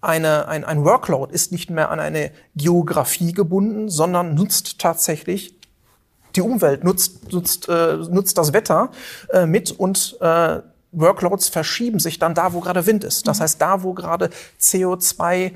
eine, 0.00 0.48
ein, 0.48 0.64
ein 0.64 0.84
Workload 0.84 1.32
ist 1.34 1.52
nicht 1.52 1.70
mehr 1.70 1.90
an 1.90 2.00
eine 2.00 2.30
Geografie 2.54 3.32
gebunden, 3.32 3.88
sondern 3.88 4.34
nutzt 4.34 4.78
tatsächlich 4.78 5.58
die 6.36 6.42
Umwelt, 6.42 6.84
nutzt, 6.84 7.32
nutzt, 7.32 7.68
äh, 7.68 7.96
nutzt 7.96 8.38
das 8.38 8.52
Wetter 8.52 8.90
äh, 9.32 9.46
mit 9.46 9.72
und 9.72 10.16
äh, 10.20 10.60
Workloads 10.92 11.48
verschieben 11.48 11.98
sich 11.98 12.18
dann 12.18 12.34
da, 12.34 12.52
wo 12.52 12.60
gerade 12.60 12.86
Wind 12.86 13.04
ist. 13.04 13.26
Das 13.28 13.38
mhm. 13.38 13.42
heißt, 13.42 13.60
da, 13.60 13.82
wo 13.82 13.92
gerade 13.92 14.30
CO2 14.60 15.52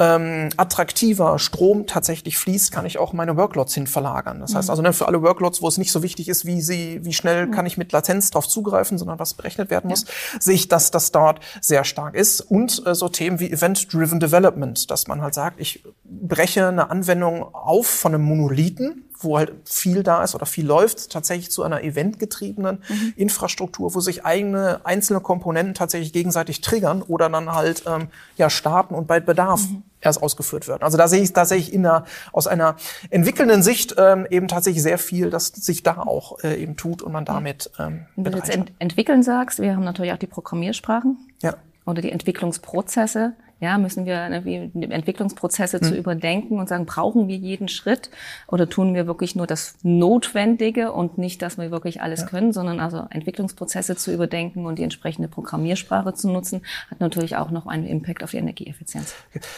ähm, 0.00 0.48
attraktiver 0.56 1.38
Strom 1.38 1.86
tatsächlich 1.86 2.38
fließt, 2.38 2.72
kann 2.72 2.86
ich 2.86 2.98
auch 2.98 3.12
meine 3.12 3.36
Workloads 3.36 3.74
hin 3.74 3.86
verlagern. 3.86 4.40
Das 4.40 4.54
heißt 4.54 4.68
mhm. 4.68 4.70
also 4.70 4.82
ne, 4.82 4.92
für 4.94 5.06
alle 5.06 5.20
Workloads, 5.22 5.60
wo 5.60 5.68
es 5.68 5.76
nicht 5.76 5.92
so 5.92 6.02
wichtig 6.02 6.28
ist, 6.28 6.46
wie 6.46 6.62
sie, 6.62 7.04
wie 7.04 7.12
schnell 7.12 7.46
mhm. 7.46 7.50
kann 7.50 7.66
ich 7.66 7.76
mit 7.76 7.92
Latenz 7.92 8.30
darauf 8.30 8.48
zugreifen, 8.48 8.96
sondern 8.96 9.18
was 9.18 9.34
berechnet 9.34 9.68
werden 9.70 9.90
muss, 9.90 10.06
ja. 10.06 10.40
sehe 10.40 10.54
ich, 10.54 10.68
dass 10.68 10.90
das 10.90 11.12
dort 11.12 11.40
sehr 11.60 11.84
stark 11.84 12.14
ist. 12.14 12.40
Und 12.40 12.82
äh, 12.86 12.94
so 12.94 13.10
Themen 13.10 13.40
wie 13.40 13.52
Event-Driven 13.52 14.20
Development, 14.20 14.90
dass 14.90 15.06
man 15.06 15.20
halt 15.20 15.34
sagt, 15.34 15.60
ich 15.60 15.84
breche 16.04 16.66
eine 16.66 16.88
Anwendung 16.90 17.54
auf 17.54 17.86
von 17.86 18.14
einem 18.14 18.24
Monolithen, 18.24 19.04
wo 19.20 19.38
halt 19.38 19.52
viel 19.64 20.02
da 20.02 20.22
ist 20.22 20.34
oder 20.34 20.46
viel 20.46 20.66
läuft, 20.66 21.10
tatsächlich 21.10 21.50
zu 21.50 21.62
einer 21.62 21.82
eventgetriebenen 21.82 22.82
mhm. 22.88 23.12
Infrastruktur, 23.16 23.94
wo 23.94 24.00
sich 24.00 24.24
eigene 24.24 24.80
einzelne 24.84 25.20
Komponenten 25.20 25.74
tatsächlich 25.74 26.12
gegenseitig 26.12 26.60
triggern 26.60 27.02
oder 27.02 27.28
dann 27.28 27.52
halt 27.52 27.84
ähm, 27.86 28.08
ja 28.36 28.50
starten 28.50 28.94
und 28.94 29.06
bei 29.06 29.20
Bedarf 29.20 29.62
mhm. 29.62 29.82
erst 30.00 30.22
ausgeführt 30.22 30.68
werden. 30.68 30.82
Also 30.82 30.96
da 30.96 31.08
sehe 31.08 31.22
ich 31.22 31.32
tatsächlich 31.32 31.72
in 31.72 31.86
einer, 31.86 32.04
aus 32.32 32.46
einer 32.46 32.76
entwickelnden 33.10 33.62
Sicht 33.62 33.94
ähm, 33.98 34.26
eben 34.30 34.48
tatsächlich 34.48 34.82
sehr 34.82 34.98
viel, 34.98 35.30
dass 35.30 35.48
sich 35.48 35.82
da 35.82 35.98
auch 35.98 36.42
äh, 36.42 36.62
eben 36.62 36.76
tut 36.76 37.02
und 37.02 37.12
man 37.12 37.24
damit 37.24 37.70
ähm, 37.78 38.06
Wenn 38.16 38.32
du 38.32 38.38
jetzt 38.38 38.50
ent 38.50 38.72
entwickeln 38.78 39.22
sagst, 39.22 39.60
wir 39.60 39.76
haben 39.76 39.84
natürlich 39.84 40.12
auch 40.12 40.18
die 40.18 40.26
Programmiersprachen. 40.26 41.18
Ja. 41.42 41.54
Oder 41.86 42.02
die 42.02 42.12
Entwicklungsprozesse 42.12 43.34
ja, 43.60 43.76
müssen 43.76 44.06
wir 44.06 44.14
Entwicklungsprozesse 44.16 45.78
mhm. 45.78 45.82
zu 45.82 45.94
überdenken 45.94 46.58
und 46.58 46.68
sagen, 46.68 46.86
brauchen 46.86 47.28
wir 47.28 47.36
jeden 47.36 47.68
Schritt 47.68 48.10
oder 48.46 48.68
tun 48.68 48.94
wir 48.94 49.06
wirklich 49.06 49.36
nur 49.36 49.46
das 49.46 49.74
Notwendige 49.82 50.92
und 50.92 51.18
nicht, 51.18 51.42
dass 51.42 51.58
wir 51.58 51.70
wirklich 51.70 52.00
alles 52.00 52.20
ja. 52.20 52.26
können, 52.26 52.52
sondern 52.52 52.80
also 52.80 53.06
Entwicklungsprozesse 53.10 53.96
zu 53.96 54.12
überdenken 54.12 54.64
und 54.64 54.78
die 54.78 54.82
entsprechende 54.82 55.28
Programmiersprache 55.28 56.14
zu 56.14 56.30
nutzen, 56.30 56.62
hat 56.90 57.00
natürlich 57.00 57.36
auch 57.36 57.50
noch 57.50 57.66
einen 57.66 57.86
Impact 57.86 58.24
auf 58.24 58.30
die 58.30 58.38
Energieeffizienz. 58.38 59.14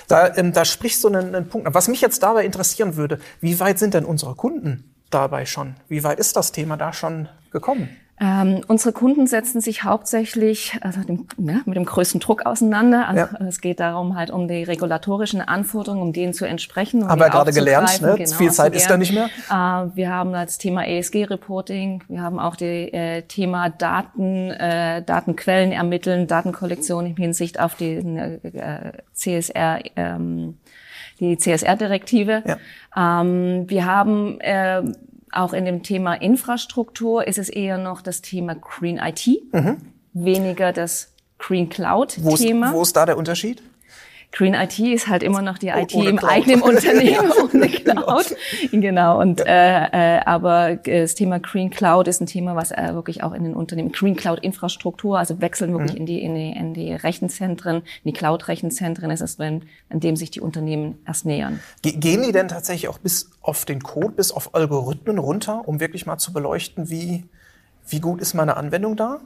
Da, 0.08 0.36
ähm, 0.36 0.52
da 0.52 0.64
sprichst 0.64 1.02
du 1.04 1.08
einen, 1.08 1.34
einen 1.34 1.48
Punkt. 1.48 1.72
Was 1.72 1.86
mich 1.88 2.00
jetzt 2.00 2.22
dabei 2.22 2.44
interessieren 2.44 2.96
würde, 2.96 3.18
wie 3.40 3.60
weit 3.60 3.78
sind 3.78 3.94
denn 3.94 4.04
unsere 4.04 4.34
Kunden 4.34 4.92
dabei 5.10 5.46
schon? 5.46 5.76
Wie 5.88 6.02
weit 6.02 6.18
ist 6.18 6.36
das 6.36 6.50
Thema 6.50 6.76
da 6.76 6.92
schon 6.92 7.28
gekommen? 7.50 7.88
Ähm, 8.22 8.60
unsere 8.68 8.92
Kunden 8.92 9.26
setzen 9.26 9.60
sich 9.60 9.82
hauptsächlich 9.82 10.78
also 10.80 11.00
dem, 11.00 11.26
ja, 11.38 11.56
mit 11.64 11.74
dem 11.74 11.84
größten 11.84 12.20
Druck 12.20 12.46
auseinander. 12.46 13.08
Also 13.08 13.20
ja. 13.20 13.46
Es 13.46 13.60
geht 13.60 13.80
darum 13.80 14.16
halt 14.16 14.30
um 14.30 14.46
die 14.46 14.62
regulatorischen 14.62 15.40
Anforderungen, 15.40 16.02
um 16.02 16.12
denen 16.12 16.32
zu 16.32 16.44
entsprechen. 16.44 17.02
Um 17.02 17.08
haben 17.08 17.20
wir 17.20 17.30
gerade 17.30 17.52
gelernt, 17.52 18.00
ne? 18.00 18.14
Genau, 18.16 18.36
viel 18.36 18.52
Zeit 18.52 18.76
ist 18.76 18.88
da 18.88 18.96
nicht 18.96 19.12
mehr. 19.12 19.24
Äh, 19.50 19.96
wir 19.96 20.10
haben 20.10 20.32
das 20.32 20.58
Thema 20.58 20.86
ESG-Reporting, 20.86 22.04
wir 22.06 22.22
haben 22.22 22.38
auch 22.38 22.54
das 22.54 22.68
äh, 22.68 23.22
Thema 23.22 23.70
Daten, 23.70 24.50
äh, 24.50 25.02
Datenquellen 25.02 25.72
ermitteln, 25.72 26.28
Datenkollektion 26.28 27.06
in 27.06 27.16
Hinsicht 27.16 27.58
auf 27.58 27.74
die 27.74 27.94
äh, 27.94 28.92
CSR. 29.14 29.80
Ähm, 29.96 30.58
die 31.20 31.36
CSR-Direktive. 31.36 32.42
Ja. 32.44 33.20
Ähm, 33.20 33.68
wir 33.68 33.86
haben 33.86 34.40
äh, 34.40 34.82
auch 35.32 35.52
in 35.52 35.64
dem 35.64 35.82
Thema 35.82 36.14
Infrastruktur 36.14 37.26
ist 37.26 37.38
es 37.38 37.48
eher 37.48 37.78
noch 37.78 38.02
das 38.02 38.22
Thema 38.22 38.54
Green 38.54 38.98
IT, 38.98 39.26
mhm. 39.52 39.78
weniger 40.12 40.72
das 40.72 41.14
Green 41.38 41.68
Cloud-Thema. 41.68 42.72
Wo 42.72 42.82
ist 42.82 42.96
da 42.96 43.06
der 43.06 43.16
Unterschied? 43.16 43.62
Green 44.32 44.54
IT 44.54 44.78
ist 44.78 45.08
halt 45.08 45.22
immer 45.22 45.42
noch 45.42 45.58
die 45.58 45.68
IT 45.68 45.94
ohne 45.94 46.08
im 46.08 46.16
Cloud. 46.16 46.32
eigenen 46.32 46.62
Unternehmen 46.62 47.30
ohne 47.32 47.68
Cloud. 47.68 48.36
genau. 48.72 49.20
Und 49.20 49.42
äh, 49.46 50.16
äh, 50.16 50.20
aber 50.24 50.76
das 50.76 51.14
Thema 51.14 51.38
Green 51.38 51.68
Cloud 51.68 52.08
ist 52.08 52.20
ein 52.20 52.26
Thema, 52.26 52.56
was 52.56 52.70
äh, 52.70 52.94
wirklich 52.94 53.22
auch 53.22 53.32
in 53.32 53.44
den 53.44 53.54
Unternehmen 53.54 53.92
Green 53.92 54.16
Cloud 54.16 54.40
Infrastruktur, 54.40 55.18
also 55.18 55.40
wechseln 55.42 55.72
wirklich 55.72 55.92
mhm. 55.92 55.98
in 55.98 56.06
die 56.06 56.22
in 56.22 56.34
die 56.34 56.50
in 56.50 56.74
die 56.74 56.92
Rechenzentren, 56.94 57.76
in 57.76 58.12
die 58.12 58.12
Cloud 58.12 58.48
Rechenzentren 58.48 59.10
ist 59.10 59.20
es, 59.20 59.38
wenn 59.38 59.64
an 59.90 60.00
dem 60.00 60.16
sich 60.16 60.30
die 60.30 60.40
Unternehmen 60.40 60.98
erst 61.06 61.26
nähern. 61.26 61.60
Gehen 61.82 62.22
die 62.22 62.32
denn 62.32 62.48
tatsächlich 62.48 62.88
auch 62.88 62.98
bis 62.98 63.30
auf 63.42 63.66
den 63.66 63.82
Code, 63.82 64.12
bis 64.12 64.32
auf 64.32 64.54
Algorithmen 64.54 65.18
runter, 65.18 65.68
um 65.68 65.78
wirklich 65.78 66.06
mal 66.06 66.16
zu 66.16 66.32
beleuchten, 66.32 66.88
wie 66.88 67.24
wie 67.86 68.00
gut 68.00 68.20
ist 68.20 68.32
meine 68.32 68.56
Anwendung 68.56 68.96
da? 68.96 69.20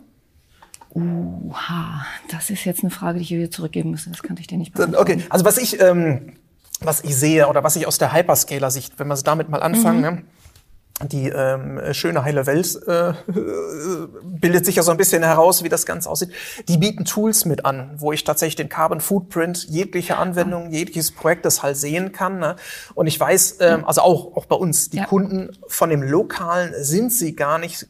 Uha, 0.96 2.06
das 2.30 2.48
ist 2.48 2.64
jetzt 2.64 2.82
eine 2.82 2.90
Frage, 2.90 3.18
die 3.18 3.22
ich 3.22 3.28
hier 3.28 3.50
zurückgeben 3.50 3.90
müsste. 3.90 4.08
Das 4.08 4.22
kann 4.22 4.36
ich 4.38 4.46
dir 4.46 4.56
nicht 4.56 4.72
beantworten. 4.72 5.18
Okay, 5.18 5.24
also 5.28 5.44
was 5.44 5.58
ich, 5.58 5.78
ähm, 5.78 6.32
was 6.80 7.02
ich 7.02 7.14
sehe 7.14 7.48
oder 7.48 7.62
was 7.62 7.76
ich 7.76 7.86
aus 7.86 7.98
der 7.98 8.14
Hyperscaler-Sicht, 8.14 8.98
wenn 8.98 9.06
wir 9.08 9.16
damit 9.16 9.50
mal 9.50 9.62
anfangen, 9.62 9.98
mhm. 9.98 10.02
ne? 10.02 10.22
die 11.04 11.28
ähm, 11.28 11.78
schöne 11.92 12.24
heile 12.24 12.46
Welt 12.46 12.74
äh, 12.86 13.12
bildet 14.22 14.64
sich 14.64 14.76
ja 14.76 14.82
so 14.82 14.90
ein 14.90 14.96
bisschen 14.96 15.22
heraus, 15.22 15.62
wie 15.62 15.68
das 15.68 15.84
Ganze 15.84 16.08
aussieht. 16.08 16.30
Die 16.68 16.78
bieten 16.78 17.04
Tools 17.04 17.44
mit 17.44 17.66
an, 17.66 17.90
wo 17.98 18.12
ich 18.12 18.24
tatsächlich 18.24 18.56
den 18.56 18.70
Carbon 18.70 19.02
Footprint 19.02 19.64
jeglicher 19.68 20.18
Anwendung, 20.18 20.70
jegliches 20.70 21.12
Projektes 21.12 21.62
halt 21.62 21.76
sehen 21.76 22.12
kann. 22.12 22.38
Ne? 22.38 22.56
Und 22.94 23.06
ich 23.06 23.20
weiß, 23.20 23.58
ähm, 23.60 23.84
also 23.84 24.00
auch, 24.00 24.34
auch 24.34 24.46
bei 24.46 24.56
uns, 24.56 24.88
die 24.88 24.96
ja. 24.96 25.04
Kunden 25.04 25.50
von 25.68 25.90
dem 25.90 26.02
Lokalen 26.02 26.72
sind 26.78 27.12
sie 27.12 27.36
gar 27.36 27.58
nicht 27.58 27.88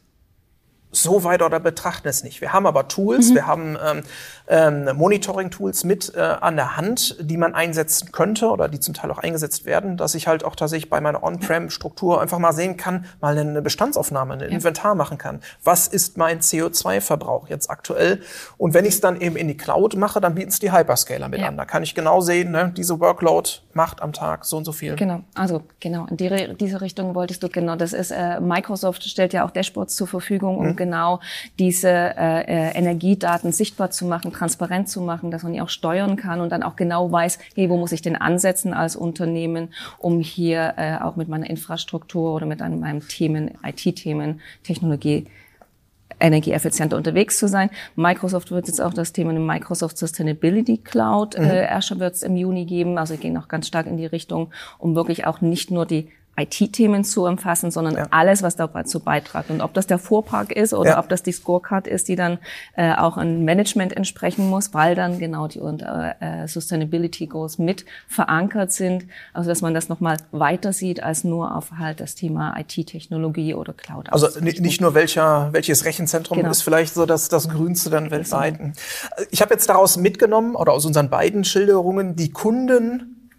so 0.91 1.23
weit 1.23 1.41
oder 1.41 1.59
betrachten 1.59 2.07
es 2.07 2.23
nicht. 2.23 2.41
Wir 2.41 2.53
haben 2.53 2.65
aber 2.65 2.87
Tools, 2.87 3.29
mhm. 3.29 3.35
wir 3.35 3.47
haben 3.47 3.77
ähm, 3.83 4.03
ähm, 4.47 4.89
Monitoring-Tools 4.95 5.83
mit 5.83 6.13
äh, 6.15 6.19
an 6.19 6.55
der 6.55 6.77
Hand, 6.77 7.17
die 7.19 7.37
man 7.37 7.53
einsetzen 7.53 8.11
könnte 8.11 8.49
oder 8.49 8.69
die 8.69 8.79
zum 8.79 8.93
Teil 8.93 9.11
auch 9.11 9.17
eingesetzt 9.17 9.65
werden, 9.65 9.97
dass 9.97 10.15
ich 10.15 10.27
halt 10.27 10.43
auch 10.43 10.55
tatsächlich 10.55 10.89
bei 10.89 11.01
meiner 11.01 11.23
On-Prem-Struktur 11.23 12.21
einfach 12.21 12.39
mal 12.39 12.53
sehen 12.53 12.77
kann, 12.77 13.05
mal 13.19 13.37
eine 13.37 13.61
Bestandsaufnahme, 13.61 14.35
ein. 14.35 14.41
Inventar 14.41 14.95
machen 14.95 15.17
kann. 15.17 15.41
Was 15.63 15.87
ist 15.87 16.17
mein 16.17 16.39
CO2-Verbrauch 16.39 17.49
jetzt 17.49 17.69
aktuell? 17.69 18.21
Und 18.57 18.73
wenn 18.73 18.85
ich 18.85 18.95
es 18.95 19.01
dann 19.01 19.19
eben 19.19 19.35
in 19.35 19.47
die 19.47 19.57
Cloud 19.57 19.95
mache, 19.95 20.21
dann 20.21 20.35
bieten 20.35 20.49
es 20.49 20.59
die 20.59 20.71
Hyperscaler 20.71 21.27
mit 21.27 21.41
ja. 21.41 21.47
an. 21.47 21.57
Da 21.57 21.65
kann 21.65 21.83
ich 21.83 21.93
genau 21.93 22.21
sehen, 22.21 22.51
ne, 22.51 22.73
diese 22.75 22.99
Workload 22.99 23.49
macht 23.73 24.01
am 24.01 24.13
Tag 24.13 24.45
so 24.45 24.57
und 24.57 24.65
so 24.65 24.71
viel. 24.71 24.95
Genau, 24.95 25.21
also 25.35 25.63
genau, 25.79 26.07
in 26.07 26.17
die, 26.17 26.55
diese 26.59 26.81
Richtung 26.81 27.15
wolltest 27.15 27.43
du 27.43 27.49
genau. 27.49 27.75
Das 27.75 27.93
ist 27.93 28.11
äh, 28.11 28.39
Microsoft 28.39 29.03
stellt 29.03 29.33
ja 29.33 29.45
auch 29.45 29.51
Dashboards 29.51 29.95
zur 29.95 30.07
Verfügung, 30.07 30.57
um 30.57 30.67
mhm. 30.67 30.75
genau 30.75 31.19
diese 31.59 31.89
äh, 31.89 32.41
äh, 32.41 32.77
Energiedaten 32.77 33.51
sichtbar 33.51 33.91
zu 33.91 34.05
machen 34.05 34.31
transparent 34.37 34.89
zu 34.89 35.01
machen, 35.01 35.31
dass 35.31 35.43
man 35.43 35.53
die 35.53 35.61
auch 35.61 35.69
steuern 35.69 36.15
kann 36.15 36.41
und 36.41 36.51
dann 36.51 36.63
auch 36.63 36.75
genau 36.75 37.11
weiß, 37.11 37.39
hey, 37.55 37.69
wo 37.69 37.77
muss 37.77 37.91
ich 37.91 38.01
denn 38.01 38.15
ansetzen 38.15 38.73
als 38.73 38.95
Unternehmen, 38.95 39.69
um 39.97 40.19
hier 40.19 40.75
äh, 40.77 40.97
auch 40.97 41.15
mit 41.15 41.27
meiner 41.27 41.49
Infrastruktur 41.49 42.33
oder 42.33 42.45
mit 42.45 42.61
einem, 42.61 42.79
meinem 42.79 43.07
Themen, 43.07 43.51
IT-Themen, 43.63 44.41
Technologie 44.63 45.25
energieeffizienter 46.19 46.97
unterwegs 46.97 47.37
zu 47.37 47.47
sein. 47.47 47.69
Microsoft 47.95 48.51
wird 48.51 48.67
jetzt 48.67 48.81
auch 48.81 48.93
das 48.93 49.13
Thema 49.13 49.31
eine 49.31 49.39
Microsoft 49.39 49.97
Sustainability 49.97 50.77
Cloud 50.77 51.37
mhm. 51.37 51.45
äh, 51.45 51.67
erst 51.67 51.99
wird 51.99 52.15
es 52.15 52.23
im 52.23 52.35
Juni 52.35 52.65
geben. 52.65 52.97
Also 52.97 53.13
wir 53.13 53.19
gehen 53.19 53.37
auch 53.37 53.47
ganz 53.47 53.67
stark 53.67 53.87
in 53.87 53.97
die 53.97 54.05
Richtung, 54.05 54.49
um 54.79 54.95
wirklich 54.95 55.25
auch 55.27 55.41
nicht 55.41 55.71
nur 55.71 55.85
die 55.85 56.09
IT-Themen 56.37 57.03
zu 57.03 57.25
umfassen, 57.25 57.71
sondern 57.71 57.95
ja. 57.95 58.07
alles, 58.11 58.43
was 58.43 58.55
dazu 58.55 58.99
beiträgt. 58.99 59.49
Und 59.49 59.61
ob 59.61 59.73
das 59.73 59.87
der 59.87 59.97
Fuhrpark 59.97 60.51
ist 60.51 60.73
oder 60.73 60.91
ja. 60.91 60.99
ob 60.99 61.09
das 61.09 61.23
die 61.23 61.31
Scorecard 61.31 61.87
ist, 61.87 62.07
die 62.07 62.15
dann 62.15 62.37
äh, 62.75 62.93
auch 62.93 63.17
ein 63.17 63.43
Management 63.43 63.97
entsprechen 63.97 64.47
muss, 64.49 64.73
weil 64.73 64.93
dann 64.93 65.17
genau 65.17 65.47
die 65.47 65.59
äh, 65.59 66.47
Sustainability 66.47 67.25
Goals 67.25 67.57
mit 67.57 67.85
verankert 68.07 68.71
sind. 68.71 69.05
Also 69.33 69.49
dass 69.49 69.61
man 69.61 69.73
das 69.73 69.89
nochmal 69.89 70.17
weiter 70.31 70.73
sieht 70.73 71.01
als 71.01 71.23
nur 71.23 71.55
auf 71.55 71.71
halt 71.77 71.99
das 71.99 72.13
Thema 72.13 72.55
IT-Technologie 72.59 73.55
oder 73.55 73.73
Cloud. 73.73 74.13
Also 74.13 74.39
nicht 74.39 74.79
nur 74.79 74.93
welcher, 74.93 75.49
welches 75.53 75.85
Rechenzentrum 75.85 76.37
genau. 76.37 76.51
ist 76.51 76.61
vielleicht 76.61 76.93
so 76.93 77.05
das, 77.05 77.29
das 77.29 77.49
grünste 77.49 77.89
dann 77.89 78.11
weltweit. 78.11 78.57
Genau. 78.59 78.73
Ich 79.31 79.41
habe 79.41 79.53
jetzt 79.53 79.67
daraus 79.69 79.97
mitgenommen 79.97 80.55
oder 80.55 80.73
aus 80.73 80.85
unseren 80.85 81.09
beiden 81.09 81.43
Schilderungen, 81.43 82.15
die 82.15 82.31
Kunden 82.31 83.31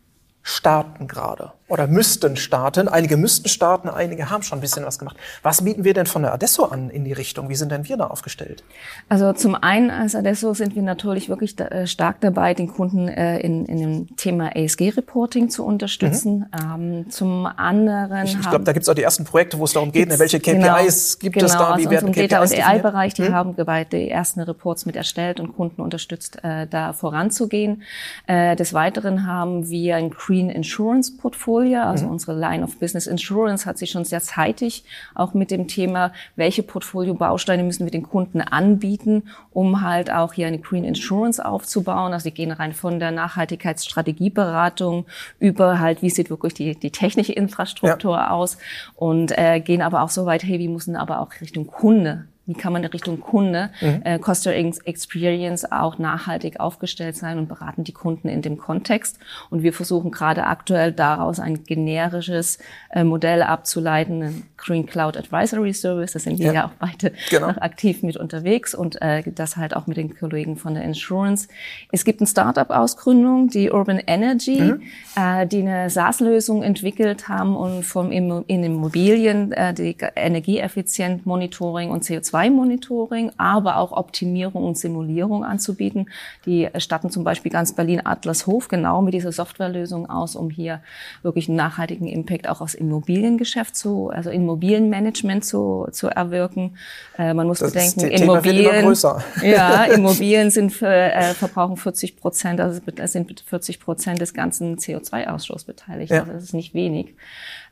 starten 0.42 1.06
gerade 1.06 1.52
oder 1.68 1.87
müssten 1.87 2.37
starten. 2.37 2.88
Einige 2.88 3.16
müssten 3.16 3.48
starten, 3.48 3.88
einige 3.88 4.31
haben 4.31 4.42
schon 4.42 4.59
ein 4.59 4.61
bisschen 4.62 4.85
was 4.87 4.98
gemacht. 4.98 5.16
Was 5.42 5.62
bieten 5.62 5.85
wir 5.85 5.92
denn 5.92 6.07
von 6.07 6.22
der 6.22 6.33
Adesso 6.33 6.64
an 6.64 6.88
in 6.88 7.04
die 7.04 7.12
Richtung? 7.12 7.48
Wie 7.50 7.54
sind 7.54 7.70
denn 7.70 7.87
wir 7.88 7.96
da 7.98 8.07
aufgestellt? 8.07 8.64
Also 9.09 9.33
zum 9.35 9.54
einen 9.54 9.90
als 9.90 10.14
Adesso 10.14 10.54
sind 10.54 10.74
wir 10.74 10.83
natürlich 10.83 11.28
wirklich 11.28 11.59
äh, 11.61 11.87
stark 11.87 12.20
dabei, 12.20 12.54
den 12.54 12.68
Kunden 12.68 13.09
äh, 13.09 13.38
in, 13.40 13.66
in 13.66 13.78
dem 13.78 14.16
Thema 14.16 14.50
ASG-Reporting 14.57 15.50
zu 15.50 15.64
unterstützen. 15.64 16.46
Mhm. 16.50 17.04
Ähm, 17.04 17.11
zum 17.11 17.46
anderen 17.46 18.24
Ich, 18.24 18.35
ich 18.35 18.48
glaube, 18.48 18.64
da 18.64 18.72
gibt 18.72 18.85
es 18.85 18.88
auch 18.88 18.94
die 18.94 19.02
ersten 19.02 19.24
Projekte, 19.24 19.59
wo 19.59 19.64
es 19.64 19.74
darum 19.74 19.92
geht, 19.92 20.09
ne, 20.09 20.18
welche 20.18 20.40
KPIs 20.40 21.18
genau, 21.18 21.20
gibt 21.20 21.35
genau, 21.35 21.46
es 21.46 21.52
da? 21.52 21.76
Wie 21.76 21.87
also 21.87 21.90
werden 21.90 22.12
KPIs 22.12 22.28
Data- 22.28 22.42
und 22.42 22.66
AI-Bereich, 22.66 23.14
die 23.14 23.22
mhm. 23.22 23.35
haben 23.35 23.57
die 23.92 24.11
ersten 24.11 24.40
Reports 24.40 24.87
mit 24.87 24.96
erstellt 24.96 25.38
und 25.38 25.54
Kunden 25.54 25.83
unterstützt, 25.83 26.42
äh, 26.42 26.66
da 26.66 26.94
voranzugehen. 26.94 27.83
Äh, 28.26 28.57
des 28.57 28.72
Weiteren 28.72 29.26
haben 29.26 29.68
wir 29.68 29.96
ein 29.96 30.11
Green 30.11 30.48
Insurance 30.48 31.14
Portfolio 31.16 31.58
Portfolio, 31.59 31.83
also 31.83 32.07
mhm. 32.07 32.12
unsere 32.12 32.38
Line 32.38 32.62
of 32.62 32.79
Business 32.79 33.07
Insurance 33.07 33.66
hat 33.66 33.79
sich 33.79 33.90
schon 33.90 34.05
sehr 34.05 34.21
zeitig 34.21 34.85
auch 35.14 35.35
mit 35.35 35.51
dem 35.51 35.66
Thema, 35.66 36.12
welche 36.37 36.62
Portfolio-Bausteine 36.62 37.64
müssen 37.64 37.85
wir 37.85 37.90
den 37.90 38.05
Kunden 38.05 38.40
anbieten, 38.40 39.25
um 39.51 39.83
halt 39.83 40.11
auch 40.11 40.33
hier 40.33 40.47
eine 40.47 40.59
Green 40.59 40.85
Insurance 40.85 41.44
aufzubauen. 41.44 42.12
Also 42.12 42.29
die 42.29 42.35
gehen 42.35 42.53
rein 42.53 42.73
von 42.73 43.01
der 43.01 43.11
Nachhaltigkeitsstrategieberatung 43.11 45.07
über 45.40 45.81
halt, 45.81 46.03
wie 46.03 46.11
sieht 46.11 46.31
wirklich 46.31 46.55
die, 46.55 46.79
die 46.79 46.90
technische 46.90 47.33
Infrastruktur 47.33 48.16
ja. 48.16 48.31
aus 48.31 48.59
und 48.94 49.37
äh, 49.37 49.61
gehen 49.61 49.83
aber 49.83 50.03
auch 50.03 50.11
so 50.11 50.27
weit, 50.27 50.44
hey, 50.44 50.59
wir 50.59 50.71
müssen 50.71 50.94
aber 50.94 51.21
auch 51.21 51.31
Richtung 51.40 51.66
Kunde 51.66 52.27
wie 52.48 52.54
kann 52.54 52.72
man 52.72 52.82
in 52.82 52.90
Richtung 52.90 53.20
Kunde, 53.20 53.70
mhm. 53.80 54.02
äh, 54.04 54.18
Customer 54.18 54.56
Experience 54.56 55.70
auch 55.70 55.98
nachhaltig 55.98 56.58
aufgestellt 56.61 57.14
sein 57.14 57.37
und 57.38 57.46
beraten 57.46 57.84
die 57.84 57.92
Kunden 57.92 58.28
in 58.28 58.40
dem 58.40 58.56
Kontext. 58.56 59.18
Und 59.50 59.62
wir 59.62 59.74
versuchen 59.74 60.11
gerade 60.11 60.44
aktuell 60.44 60.92
daraus 60.92 61.40
ein 61.40 61.64
generisches 61.64 62.58
äh, 62.90 63.04
Modell 63.04 63.42
abzuleiten, 63.42 64.22
ein 64.22 64.42
Green 64.56 64.87
Cloud 64.87 65.18
Advisory 65.18 65.74
Service. 65.74 66.12
Da 66.12 66.18
sind 66.18 66.38
wir 66.38 66.46
ja, 66.46 66.52
ja 66.52 66.66
auch 66.66 66.72
beide 66.78 67.12
genau. 67.28 67.48
noch 67.48 67.58
aktiv 67.58 68.02
mit 68.02 68.16
unterwegs 68.16 68.74
und 68.74 69.00
äh, 69.02 69.22
das 69.30 69.58
halt 69.58 69.76
auch 69.76 69.87
mit 69.87 69.98
den 69.98 70.16
Kollegen 70.16 70.56
von 70.56 70.72
der 70.72 70.84
Insurance. 70.84 71.48
Es 71.92 72.06
gibt 72.06 72.20
eine 72.20 72.26
Startup-Ausgründung, 72.26 73.48
die 73.48 73.70
Urban 73.70 74.00
Energy, 74.06 74.58
mhm. 74.62 74.82
äh, 75.16 75.46
die 75.46 75.61
eine 75.61 75.90
SaaS-Lösung 75.90 76.62
entwickelt 76.62 77.28
haben 77.28 77.54
und 77.56 77.82
vom 77.84 78.11
in 78.11 78.64
Immobilien 78.64 79.52
äh, 79.52 79.74
die 79.74 79.94
Energieeffizient 80.16 81.26
Monitoring 81.26 81.90
und 81.90 82.04
CO2 82.04 82.38
CO2-Monitoring, 82.38 83.33
aber 83.37 83.77
auch 83.77 83.92
Optimierung 83.92 84.64
und 84.64 84.79
Simulierung 84.79 85.44
anzubieten. 85.44 86.09
Die 86.46 86.68
statten 86.79 87.11
zum 87.11 87.24
Beispiel 87.24 87.51
ganz 87.51 87.72
Berlin-Adlershof 87.72 88.68
genau 88.68 89.03
mit 89.03 89.14
dieser 89.14 89.33
Softwarelösung 89.33 90.09
aus, 90.09 90.37
um 90.37 90.51
hier 90.51 90.81
wirklich 91.22 91.48
einen 91.48 91.57
nachhaltigen 91.57 92.07
Impact 92.07 92.48
auch 92.48 92.61
aus 92.61 92.74
Immobiliengeschäft 92.74 93.77
zu, 93.77 94.11
also 94.11 94.31
Immobilienmanagement 94.31 95.44
zu, 95.44 95.88
zu 95.92 96.09
erwirken. 96.09 96.77
Äh, 97.16 97.35
man 97.35 97.46
muss 97.46 97.61
das 97.61 97.72
bedenken, 97.72 98.01
Immobilien, 98.11 98.94
ja, 99.42 99.85
Immobilien 99.94 100.51
sind 100.51 100.70
für, 100.70 100.87
äh, 100.88 101.35
verbrauchen 101.35 101.77
40 101.77 102.16
Prozent, 102.16 102.61
also 102.61 102.81
sind 103.05 103.40
40 103.40 103.81
Prozent 103.81 104.20
des 104.20 104.35
ganzen 104.35 104.77
CO2-Ausstoßes 104.77 105.66
beteiligt. 105.66 106.12
Ja. 106.12 106.20
Also 106.20 106.33
das 106.33 106.44
ist 106.44 106.55
nicht 106.55 106.74
wenig. 106.74 107.14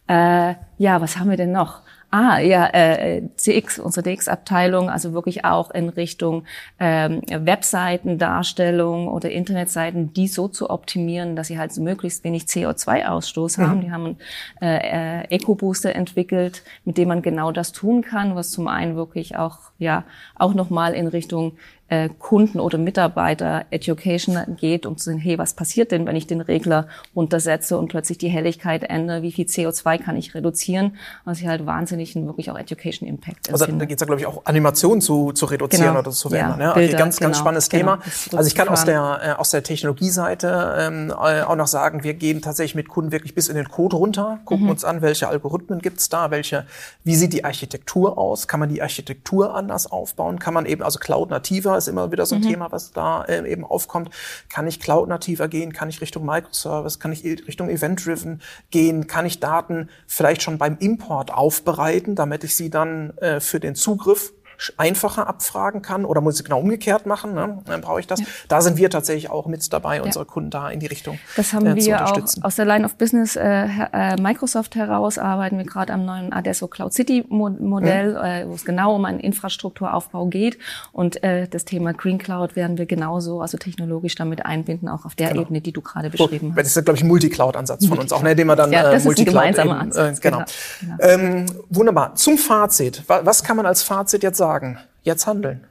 Äh, 0.08 0.54
ja, 0.78 1.00
was 1.00 1.18
haben 1.18 1.30
wir 1.30 1.36
denn 1.36 1.52
noch? 1.52 1.80
Ah, 2.10 2.38
ja, 2.38 2.66
äh, 2.72 3.22
CX, 3.36 3.80
unsere 3.80 4.04
DX-Abteilung, 4.04 4.88
also 4.88 5.12
wirklich 5.12 5.44
auch 5.44 5.72
in 5.72 5.88
Richtung 5.88 6.44
ähm, 6.78 7.20
Webseiten-Darstellung 7.28 9.08
oder 9.08 9.30
Internetseiten, 9.30 10.12
die 10.12 10.28
so 10.28 10.46
zu 10.46 10.70
optimieren, 10.70 11.34
dass 11.34 11.48
sie 11.48 11.58
halt 11.58 11.76
möglichst 11.76 12.22
wenig 12.22 12.44
CO2-Ausstoß 12.44 13.58
haben. 13.58 13.80
Die 13.80 13.90
haben 13.90 14.16
einen 14.60 14.80
äh, 14.80 15.34
Eco-Booster 15.34 15.96
entwickelt, 15.96 16.62
mit 16.84 16.96
dem 16.96 17.08
man 17.08 17.22
genau 17.22 17.50
das 17.50 17.72
tun 17.72 18.02
kann, 18.02 18.36
was 18.36 18.52
zum 18.52 18.68
einen 18.68 18.94
wirklich 18.94 19.36
auch 19.36 19.58
ja 19.78 20.04
auch 20.36 20.54
nochmal 20.54 20.94
in 20.94 21.08
Richtung 21.08 21.56
äh, 21.88 22.08
Kunden 22.18 22.58
oder 22.58 22.78
Mitarbeiter 22.78 23.64
Education 23.70 24.56
geht, 24.56 24.86
um 24.86 24.96
zu 24.96 25.10
sehen, 25.10 25.18
hey, 25.18 25.38
was 25.38 25.54
passiert 25.54 25.92
denn, 25.92 26.06
wenn 26.06 26.16
ich 26.16 26.26
den 26.26 26.40
Regler 26.40 26.88
runtersetze 27.14 27.78
und 27.78 27.88
plötzlich 27.88 28.18
die 28.18 28.28
Helligkeit 28.28 28.82
ändere, 28.82 29.22
wie 29.22 29.30
viel 29.30 29.46
CO2 29.46 30.02
kann 30.02 30.16
ich 30.16 30.34
reduzieren, 30.34 30.96
was 31.24 31.40
ich 31.40 31.46
halt 31.46 31.64
wahnsinnig 31.64 32.16
einen 32.16 32.26
wirklich 32.26 32.50
auch 32.50 32.58
Education 32.58 33.08
Impact 33.08 33.52
Also 33.52 33.66
da 33.66 33.84
geht 33.84 33.98
es 33.98 34.00
ja, 34.00 34.06
glaube 34.06 34.20
ich, 34.20 34.26
auch 34.26 34.44
Animationen 34.44 35.00
zu, 35.00 35.32
zu 35.32 35.46
reduzieren 35.46 35.88
genau. 35.88 36.00
oder 36.00 36.10
zu 36.10 36.28
verändern. 36.28 36.60
Ja, 36.60 36.68
ne? 36.68 36.74
Bilder, 36.74 36.98
ganz, 36.98 37.20
ganz 37.20 37.36
genau, 37.36 37.40
spannendes 37.40 37.68
genau. 37.68 37.96
Thema. 37.96 38.36
Also 38.36 38.48
ich 38.48 38.54
kann 38.56 38.68
aus 38.68 38.84
der, 38.84 39.20
äh, 39.22 39.32
aus 39.32 39.50
der 39.50 39.62
Technologieseite 39.62 40.76
ähm, 40.78 41.10
äh, 41.10 41.42
auch 41.42 41.56
noch 41.56 41.68
sagen, 41.68 42.02
wir 42.02 42.14
gehen 42.14 42.42
tatsächlich 42.42 42.74
mit 42.74 42.88
Kunden 42.88 43.12
wirklich 43.12 43.34
bis 43.34 43.48
in 43.48 43.54
den 43.54 43.68
Code 43.68 43.96
runter, 43.96 44.40
gucken 44.44 44.64
mhm. 44.64 44.70
uns 44.70 44.84
an, 44.84 45.02
welche 45.02 45.28
Algorithmen 45.28 45.80
gibt's 45.80 46.08
da, 46.08 46.32
welche, 46.32 46.66
wie 47.04 47.14
sieht 47.14 47.32
die 47.32 47.44
Architektur 47.44 48.18
aus, 48.18 48.48
kann 48.48 48.58
man 48.58 48.68
die 48.68 48.82
Architektur 48.82 49.54
anders 49.54 49.90
aufbauen, 49.90 50.40
kann 50.40 50.52
man 50.52 50.66
eben, 50.66 50.82
also 50.82 50.98
Cloud-nativer 50.98 51.75
ist 51.76 51.88
immer 51.88 52.12
wieder 52.12 52.26
so 52.26 52.34
ein 52.34 52.42
mhm. 52.42 52.48
Thema, 52.48 52.72
was 52.72 52.92
da 52.92 53.22
äh, 53.24 53.50
eben 53.50 53.64
aufkommt. 53.64 54.10
Kann 54.48 54.66
ich 54.66 54.80
Cloud-nativer 54.80 55.48
gehen? 55.48 55.72
Kann 55.72 55.88
ich 55.88 56.00
Richtung 56.00 56.24
Microservice? 56.24 56.98
Kann 56.98 57.12
ich 57.12 57.24
Richtung 57.24 57.68
Event-Driven 57.68 58.42
gehen? 58.70 59.06
Kann 59.06 59.26
ich 59.26 59.40
Daten 59.40 59.88
vielleicht 60.06 60.42
schon 60.42 60.58
beim 60.58 60.76
Import 60.78 61.32
aufbereiten, 61.32 62.14
damit 62.14 62.44
ich 62.44 62.56
sie 62.56 62.70
dann 62.70 63.16
äh, 63.18 63.40
für 63.40 63.60
den 63.60 63.74
Zugriff 63.74 64.32
einfacher 64.76 65.26
abfragen 65.26 65.82
kann 65.82 66.04
oder 66.04 66.20
muss 66.20 66.38
ich 66.38 66.44
genau 66.44 66.60
umgekehrt 66.60 67.06
machen, 67.06 67.34
ne? 67.34 67.58
dann 67.64 67.80
brauche 67.80 68.00
ich 68.00 68.06
das. 68.06 68.20
Ja. 68.20 68.26
Da 68.48 68.60
sind 68.60 68.76
wir 68.76 68.90
tatsächlich 68.90 69.30
auch 69.30 69.46
mit 69.46 69.72
dabei, 69.72 70.02
unsere. 70.02 70.26
Kunden 70.26 70.50
da 70.50 70.70
in 70.70 70.80
die 70.80 70.86
Richtung 70.86 71.18
Das 71.36 71.52
haben 71.52 71.66
äh, 71.66 71.76
wir 71.76 72.04
auch 72.04 72.20
aus 72.42 72.56
der 72.56 72.64
Line 72.64 72.84
of 72.84 72.96
Business 72.96 73.36
äh, 73.36 73.66
äh, 73.92 74.20
Microsoft 74.20 74.74
heraus, 74.74 75.18
arbeiten 75.18 75.58
wir 75.58 75.64
gerade 75.64 75.92
am 75.92 76.04
neuen 76.04 76.32
Adesso 76.32 76.68
Cloud 76.68 76.92
City 76.92 77.24
Modell, 77.28 78.12
mhm. 78.12 78.16
äh, 78.16 78.48
wo 78.48 78.54
es 78.54 78.64
genau 78.64 78.94
um 78.94 79.04
einen 79.04 79.20
Infrastrukturaufbau 79.20 80.26
geht 80.26 80.58
und 80.92 81.22
äh, 81.22 81.46
das 81.48 81.64
Thema 81.64 81.92
Green 81.92 82.18
Cloud 82.18 82.56
werden 82.56 82.78
wir 82.78 82.86
genauso, 82.86 83.40
also 83.40 83.56
technologisch 83.58 84.14
damit 84.14 84.44
einbinden, 84.44 84.88
auch 84.88 85.04
auf 85.04 85.14
der 85.14 85.28
genau. 85.28 85.42
Ebene, 85.42 85.60
die 85.60 85.72
du 85.72 85.80
gerade 85.80 86.10
beschrieben 86.10 86.48
so, 86.48 86.56
hast. 86.56 86.58
Das 86.58 86.76
ist, 86.76 86.84
glaube 86.84 86.96
ich, 86.96 87.04
ein 87.04 87.08
Multicloud-Ansatz 87.08 87.86
von 87.86 87.98
uns 87.98 88.12
auch, 88.12 88.22
ne, 88.22 88.34
den 88.34 88.46
wir 88.46 88.56
dann 88.56 88.72
ja, 88.72 88.90
das 88.90 89.02
äh, 89.02 89.06
Multicloud 89.06 89.44
ist 89.44 89.58
ein 89.58 89.64
gemeinsamer 89.64 89.72
eben, 89.72 89.80
Ansatz. 89.80 90.18
Äh, 90.18 90.20
genau. 90.22 90.44
genau. 90.80 90.96
Ähm, 91.00 91.46
wunderbar. 91.68 92.14
Zum 92.14 92.38
Fazit. 92.38 93.02
Was 93.06 93.44
kann 93.44 93.56
man 93.56 93.66
als 93.66 93.82
Fazit 93.82 94.22
jetzt 94.22 94.38
sagen? 94.38 94.45
Sagen, 94.46 94.78
jetzt 95.02 95.26
handeln. 95.26 95.64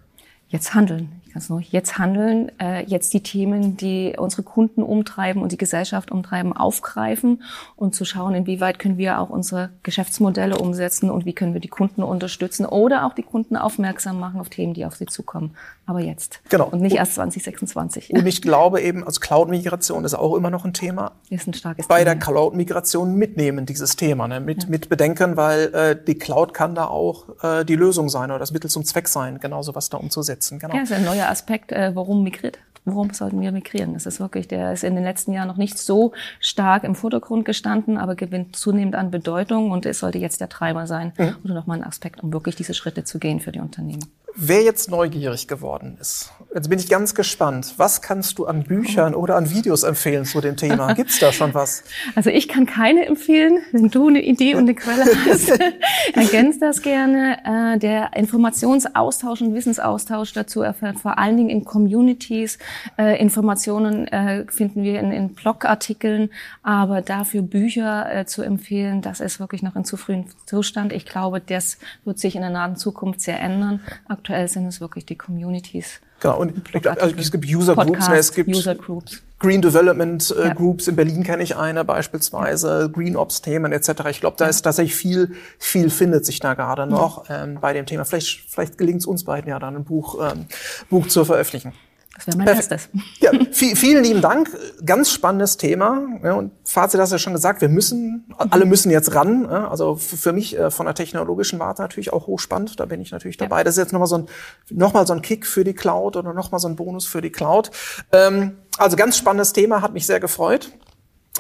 Jetzt 0.49 0.73
handeln 0.73 1.21
ganz 1.35 1.49
neu, 1.49 1.61
jetzt 1.69 1.97
handeln, 1.97 2.49
äh, 2.61 2.85
jetzt 2.85 3.13
die 3.13 3.21
Themen, 3.21 3.75
die 3.75 4.15
unsere 4.17 4.41
Kunden 4.41 4.81
umtreiben 4.81 5.41
und 5.41 5.51
die 5.51 5.57
Gesellschaft 5.57 6.09
umtreiben, 6.09 6.53
aufgreifen 6.55 7.43
und 7.75 7.93
zu 7.93 8.05
schauen, 8.05 8.35
inwieweit 8.35 8.79
können 8.79 8.97
wir 8.97 9.19
auch 9.19 9.29
unsere 9.29 9.71
Geschäftsmodelle 9.83 10.57
umsetzen 10.57 11.11
und 11.11 11.25
wie 11.25 11.33
können 11.33 11.53
wir 11.53 11.59
die 11.59 11.67
Kunden 11.67 12.03
unterstützen 12.03 12.65
oder 12.65 13.05
auch 13.05 13.13
die 13.13 13.23
Kunden 13.23 13.57
aufmerksam 13.57 14.17
machen 14.17 14.39
auf 14.39 14.47
Themen, 14.47 14.73
die 14.73 14.85
auf 14.85 14.95
sie 14.95 15.07
zukommen. 15.07 15.57
Aber 15.85 15.99
jetzt. 15.99 16.39
Genau. 16.49 16.69
Und 16.69 16.81
nicht 16.81 16.95
erst 16.95 17.15
2026. 17.15 18.11
Und 18.13 18.25
ich 18.25 18.41
glaube 18.41 18.81
eben, 18.81 19.03
also 19.03 19.19
Cloud-Migration 19.19 20.03
ist 20.05 20.15
auch 20.15 20.35
immer 20.35 20.49
noch 20.49 20.65
ein 20.65 20.73
Thema. 20.73 21.11
Ist 21.29 21.47
ein 21.47 21.53
starkes 21.53 21.87
Bei 21.87 21.99
Thema. 21.99 22.15
der 22.15 22.19
Cloud-Migration 22.21 23.13
mitnehmen, 23.13 23.65
dieses 23.65 23.95
Thema, 23.95 24.27
ne? 24.27 24.39
mit, 24.39 24.63
ja. 24.63 24.69
mit 24.69 24.89
bedenken, 24.89 25.37
weil 25.37 25.73
äh, 25.75 25.95
die 26.01 26.15
Cloud 26.15 26.53
kann 26.53 26.73
da 26.73 26.85
auch 26.85 27.43
äh, 27.43 27.65
die 27.65 27.75
Lösung 27.75 28.09
sein 28.09 28.31
oder 28.31 28.39
das 28.39 28.51
Mittel 28.51 28.69
zum 28.69 28.85
Zweck 28.85 29.09
sein, 29.09 29.39
genauso 29.39 29.75
was 29.75 29.89
da 29.89 29.97
umzusetzen. 29.97 30.57
Genau. 30.59 30.75
Ja, 30.75 30.81
ist 30.81 30.91
ein 30.93 31.03
neuer 31.03 31.24
wichtiger 31.25 31.29
Aspekt, 31.29 31.71
äh, 31.71 31.95
warum 31.95 32.23
migriert. 32.23 32.59
Warum 32.87 33.11
sollten 33.13 33.41
wir 33.41 33.51
migrieren? 33.51 33.95
Das 33.95 34.05
ist 34.05 34.19
wirklich, 34.19 34.47
der 34.47 34.71
ist 34.71 34.83
in 34.83 34.93
den 34.93 35.03
letzten 35.03 35.33
Jahren 35.33 35.47
noch 35.47 35.57
nicht 35.57 35.75
so 35.79 36.11
stark 36.39 36.83
im 36.83 36.93
Vordergrund 36.93 37.43
gestanden, 37.43 37.97
aber 37.97 38.13
gewinnt 38.13 38.55
zunehmend 38.55 38.95
an 38.95 39.09
Bedeutung 39.09 39.71
und 39.71 39.87
es 39.87 39.99
sollte 39.99 40.19
jetzt 40.19 40.39
der 40.39 40.49
Treiber 40.49 40.85
sein 40.85 41.11
mhm. 41.17 41.35
oder 41.43 41.55
nochmal 41.55 41.79
ein 41.79 41.83
Aspekt, 41.83 42.21
um 42.21 42.31
wirklich 42.31 42.55
diese 42.55 42.75
Schritte 42.75 43.03
zu 43.03 43.17
gehen 43.17 43.39
für 43.39 43.51
die 43.51 43.59
Unternehmen. 43.59 44.05
Wer 44.37 44.63
jetzt 44.63 44.91
neugierig 44.91 45.47
geworden 45.47 45.97
ist, 46.01 46.29
jetzt 46.53 46.69
bin 46.69 46.77
ich 46.77 46.89
ganz 46.89 47.15
gespannt. 47.15 47.75
Was 47.77 48.01
kannst 48.01 48.37
du 48.37 48.45
an 48.45 48.63
Büchern 48.63 49.15
oder 49.15 49.37
an 49.37 49.49
Videos 49.49 49.83
empfehlen 49.83 50.25
zu 50.25 50.41
dem 50.41 50.57
Thema? 50.57 50.93
Gibt's 50.93 51.19
da 51.19 51.31
schon 51.31 51.53
was? 51.53 51.83
Also 52.15 52.29
ich 52.29 52.47
kann 52.47 52.65
keine 52.65 53.05
empfehlen. 53.05 53.59
Wenn 53.71 53.89
du 53.89 54.07
eine 54.07 54.21
Idee 54.21 54.55
und 54.55 54.61
eine 54.61 54.75
Quelle 54.75 55.05
hast, 55.25 55.49
ergänzt 56.13 56.61
das 56.61 56.81
gerne. 56.81 57.37
Äh, 57.45 57.79
der 57.79 58.15
Informationsaustausch 58.15 59.41
und 59.41 59.53
Wissensaustausch 59.53 60.33
dazu 60.33 60.61
erfährt 60.61 60.99
vor 60.99 61.17
allen 61.17 61.37
Dingen 61.37 61.49
in 61.49 61.63
Communities. 61.63 62.57
Äh, 62.97 63.19
Informationen 63.21 64.07
äh, 64.07 64.45
finden 64.49 64.83
wir 64.83 64.99
in, 64.99 65.11
in 65.11 65.33
Blogartikeln, 65.33 66.29
aber 66.61 67.01
dafür 67.01 67.41
Bücher 67.41 68.23
zu 68.27 68.43
empfehlen, 68.43 69.01
das 69.01 69.19
ist 69.19 69.39
wirklich 69.39 69.63
noch 69.63 69.75
in 69.75 69.85
zu 69.85 69.97
frühen 69.97 70.25
Zustand. 70.45 70.93
Ich 70.93 71.05
glaube, 71.05 71.39
das 71.41 71.77
wird 72.03 72.19
sich 72.19 72.35
in 72.35 72.41
der 72.41 72.49
nahen 72.49 72.75
Zukunft 72.75 73.21
sehr 73.21 73.39
ändern 73.39 73.81
aktuell 74.25 74.47
sind 74.47 74.65
es 74.65 74.81
wirklich 74.81 75.05
die 75.05 75.15
Communities. 75.15 76.01
Genau, 76.19 76.39
und 76.39 76.53
also 76.99 77.15
es 77.15 77.31
gibt 77.31 77.45
User 77.45 77.75
Groups, 77.75 78.09
ne, 78.09 78.17
es 78.17 78.33
gibt 78.33 78.49
User 78.49 78.73
Groups. 78.73 79.21
Green 79.37 79.61
Development 79.61 80.33
äh, 80.35 80.47
ja. 80.47 80.53
Groups, 80.53 80.87
in 80.87 80.95
Berlin 80.95 81.23
kenne 81.23 81.43
ich 81.43 81.55
eine 81.55 81.85
beispielsweise, 81.85 82.89
Green 82.91 83.15
Ops 83.15 83.41
Themen 83.41 83.71
etc. 83.71 83.89
Ich 84.09 84.21
glaube, 84.21 84.37
da 84.39 84.47
ist 84.47 84.63
tatsächlich 84.63 84.95
viel, 84.95 85.35
viel 85.59 85.91
findet 85.91 86.25
sich 86.25 86.39
da 86.39 86.55
gerade 86.55 86.87
noch 86.87 87.25
ähm, 87.29 87.59
bei 87.61 87.73
dem 87.73 87.85
Thema. 87.85 88.05
Vielleicht, 88.05 88.49
vielleicht 88.49 88.77
gelingt 88.79 89.01
es 89.01 89.05
uns 89.05 89.25
beiden 89.25 89.49
ja 89.49 89.59
dann 89.59 89.75
ein 89.75 89.83
Buch, 89.83 90.31
ähm, 90.31 90.45
Buch 90.89 91.07
zu 91.07 91.23
veröffentlichen. 91.25 91.73
Das 92.15 92.27
wäre 92.27 92.37
mein 92.37 92.45
Perfekt. 92.45 92.69
Bestes. 92.69 92.89
Ja, 93.19 93.31
vielen 93.51 94.03
lieben 94.03 94.21
Dank. 94.21 94.49
Ganz 94.85 95.11
spannendes 95.11 95.57
Thema. 95.57 96.01
Ja, 96.23 96.33
und 96.33 96.51
Fazit 96.63 96.99
hast 96.99 97.09
du 97.09 97.15
ja 97.15 97.19
schon 97.19 97.33
gesagt, 97.33 97.61
wir 97.61 97.69
müssen, 97.69 98.25
alle 98.37 98.65
müssen 98.65 98.89
jetzt 98.89 99.13
ran. 99.15 99.45
Also 99.45 99.95
für 99.95 100.31
mich 100.31 100.57
äh, 100.57 100.71
von 100.71 100.85
der 100.85 100.95
technologischen 100.95 101.59
Warte 101.59 101.81
natürlich 101.81 102.13
auch 102.13 102.27
hochspannend. 102.27 102.79
Da 102.79 102.85
bin 102.85 103.01
ich 103.01 103.11
natürlich 103.11 103.37
dabei. 103.37 103.57
Ja. 103.59 103.63
Das 103.65 103.75
ist 103.75 103.83
jetzt 103.83 103.93
nochmal 103.93 104.07
so 104.07 104.19
ein, 104.19 104.27
nochmal 104.69 105.05
so 105.05 105.13
ein 105.13 105.21
Kick 105.21 105.45
für 105.45 105.63
die 105.63 105.73
Cloud 105.73 106.15
oder 106.15 106.33
nochmal 106.33 106.59
so 106.59 106.67
ein 106.67 106.75
Bonus 106.75 107.05
für 107.05 107.21
die 107.21 107.31
Cloud. 107.31 107.71
Ähm, 108.11 108.57
also 108.77 108.95
ganz 108.95 109.17
spannendes 109.17 109.53
Thema, 109.53 109.81
hat 109.81 109.93
mich 109.93 110.05
sehr 110.05 110.19
gefreut. 110.19 110.71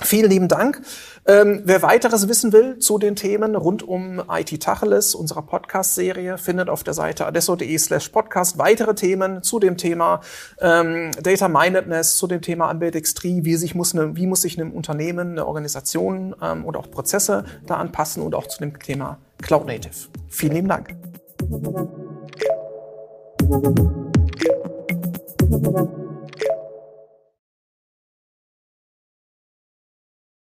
Vielen 0.01 0.29
lieben 0.29 0.47
Dank. 0.49 0.81
Ähm, 1.25 1.61
wer 1.63 1.81
weiteres 1.81 2.27
wissen 2.27 2.51
will 2.51 2.79
zu 2.79 2.97
den 2.97 3.15
Themen 3.15 3.55
rund 3.55 3.81
um 3.81 4.21
IT 4.29 4.61
Tacheles, 4.61 5.15
unserer 5.15 5.41
Podcast-Serie, 5.41 6.37
findet 6.37 6.69
auf 6.69 6.83
der 6.83 6.93
Seite 6.93 7.25
adesso.de 7.25 7.77
slash 7.77 8.09
podcast 8.09 8.57
weitere 8.57 8.93
Themen 8.93 9.41
zu 9.41 9.57
dem 9.57 9.77
Thema 9.77 10.19
ähm, 10.59 11.11
Data 11.23 11.47
Mindedness, 11.47 12.17
zu 12.17 12.27
dem 12.27 12.41
Thema 12.41 12.69
Ambidextrie, 12.69 13.45
wie, 13.45 13.55
sich 13.55 13.73
muss 13.73 13.95
eine, 13.95 14.17
wie 14.17 14.27
muss 14.27 14.41
sich 14.41 14.59
ein 14.59 14.71
Unternehmen, 14.71 15.31
eine 15.31 15.47
Organisation 15.47 16.35
ähm, 16.41 16.65
oder 16.65 16.81
auch 16.81 16.91
Prozesse 16.91 17.45
da 17.65 17.75
anpassen 17.75 18.21
und 18.21 18.35
auch 18.35 18.47
zu 18.47 18.59
dem 18.59 18.77
Thema 18.77 19.17
Cloud 19.41 19.65
Native. 19.65 20.09
Vielen 20.27 20.53
lieben 20.53 20.67
Dank. 20.67 20.93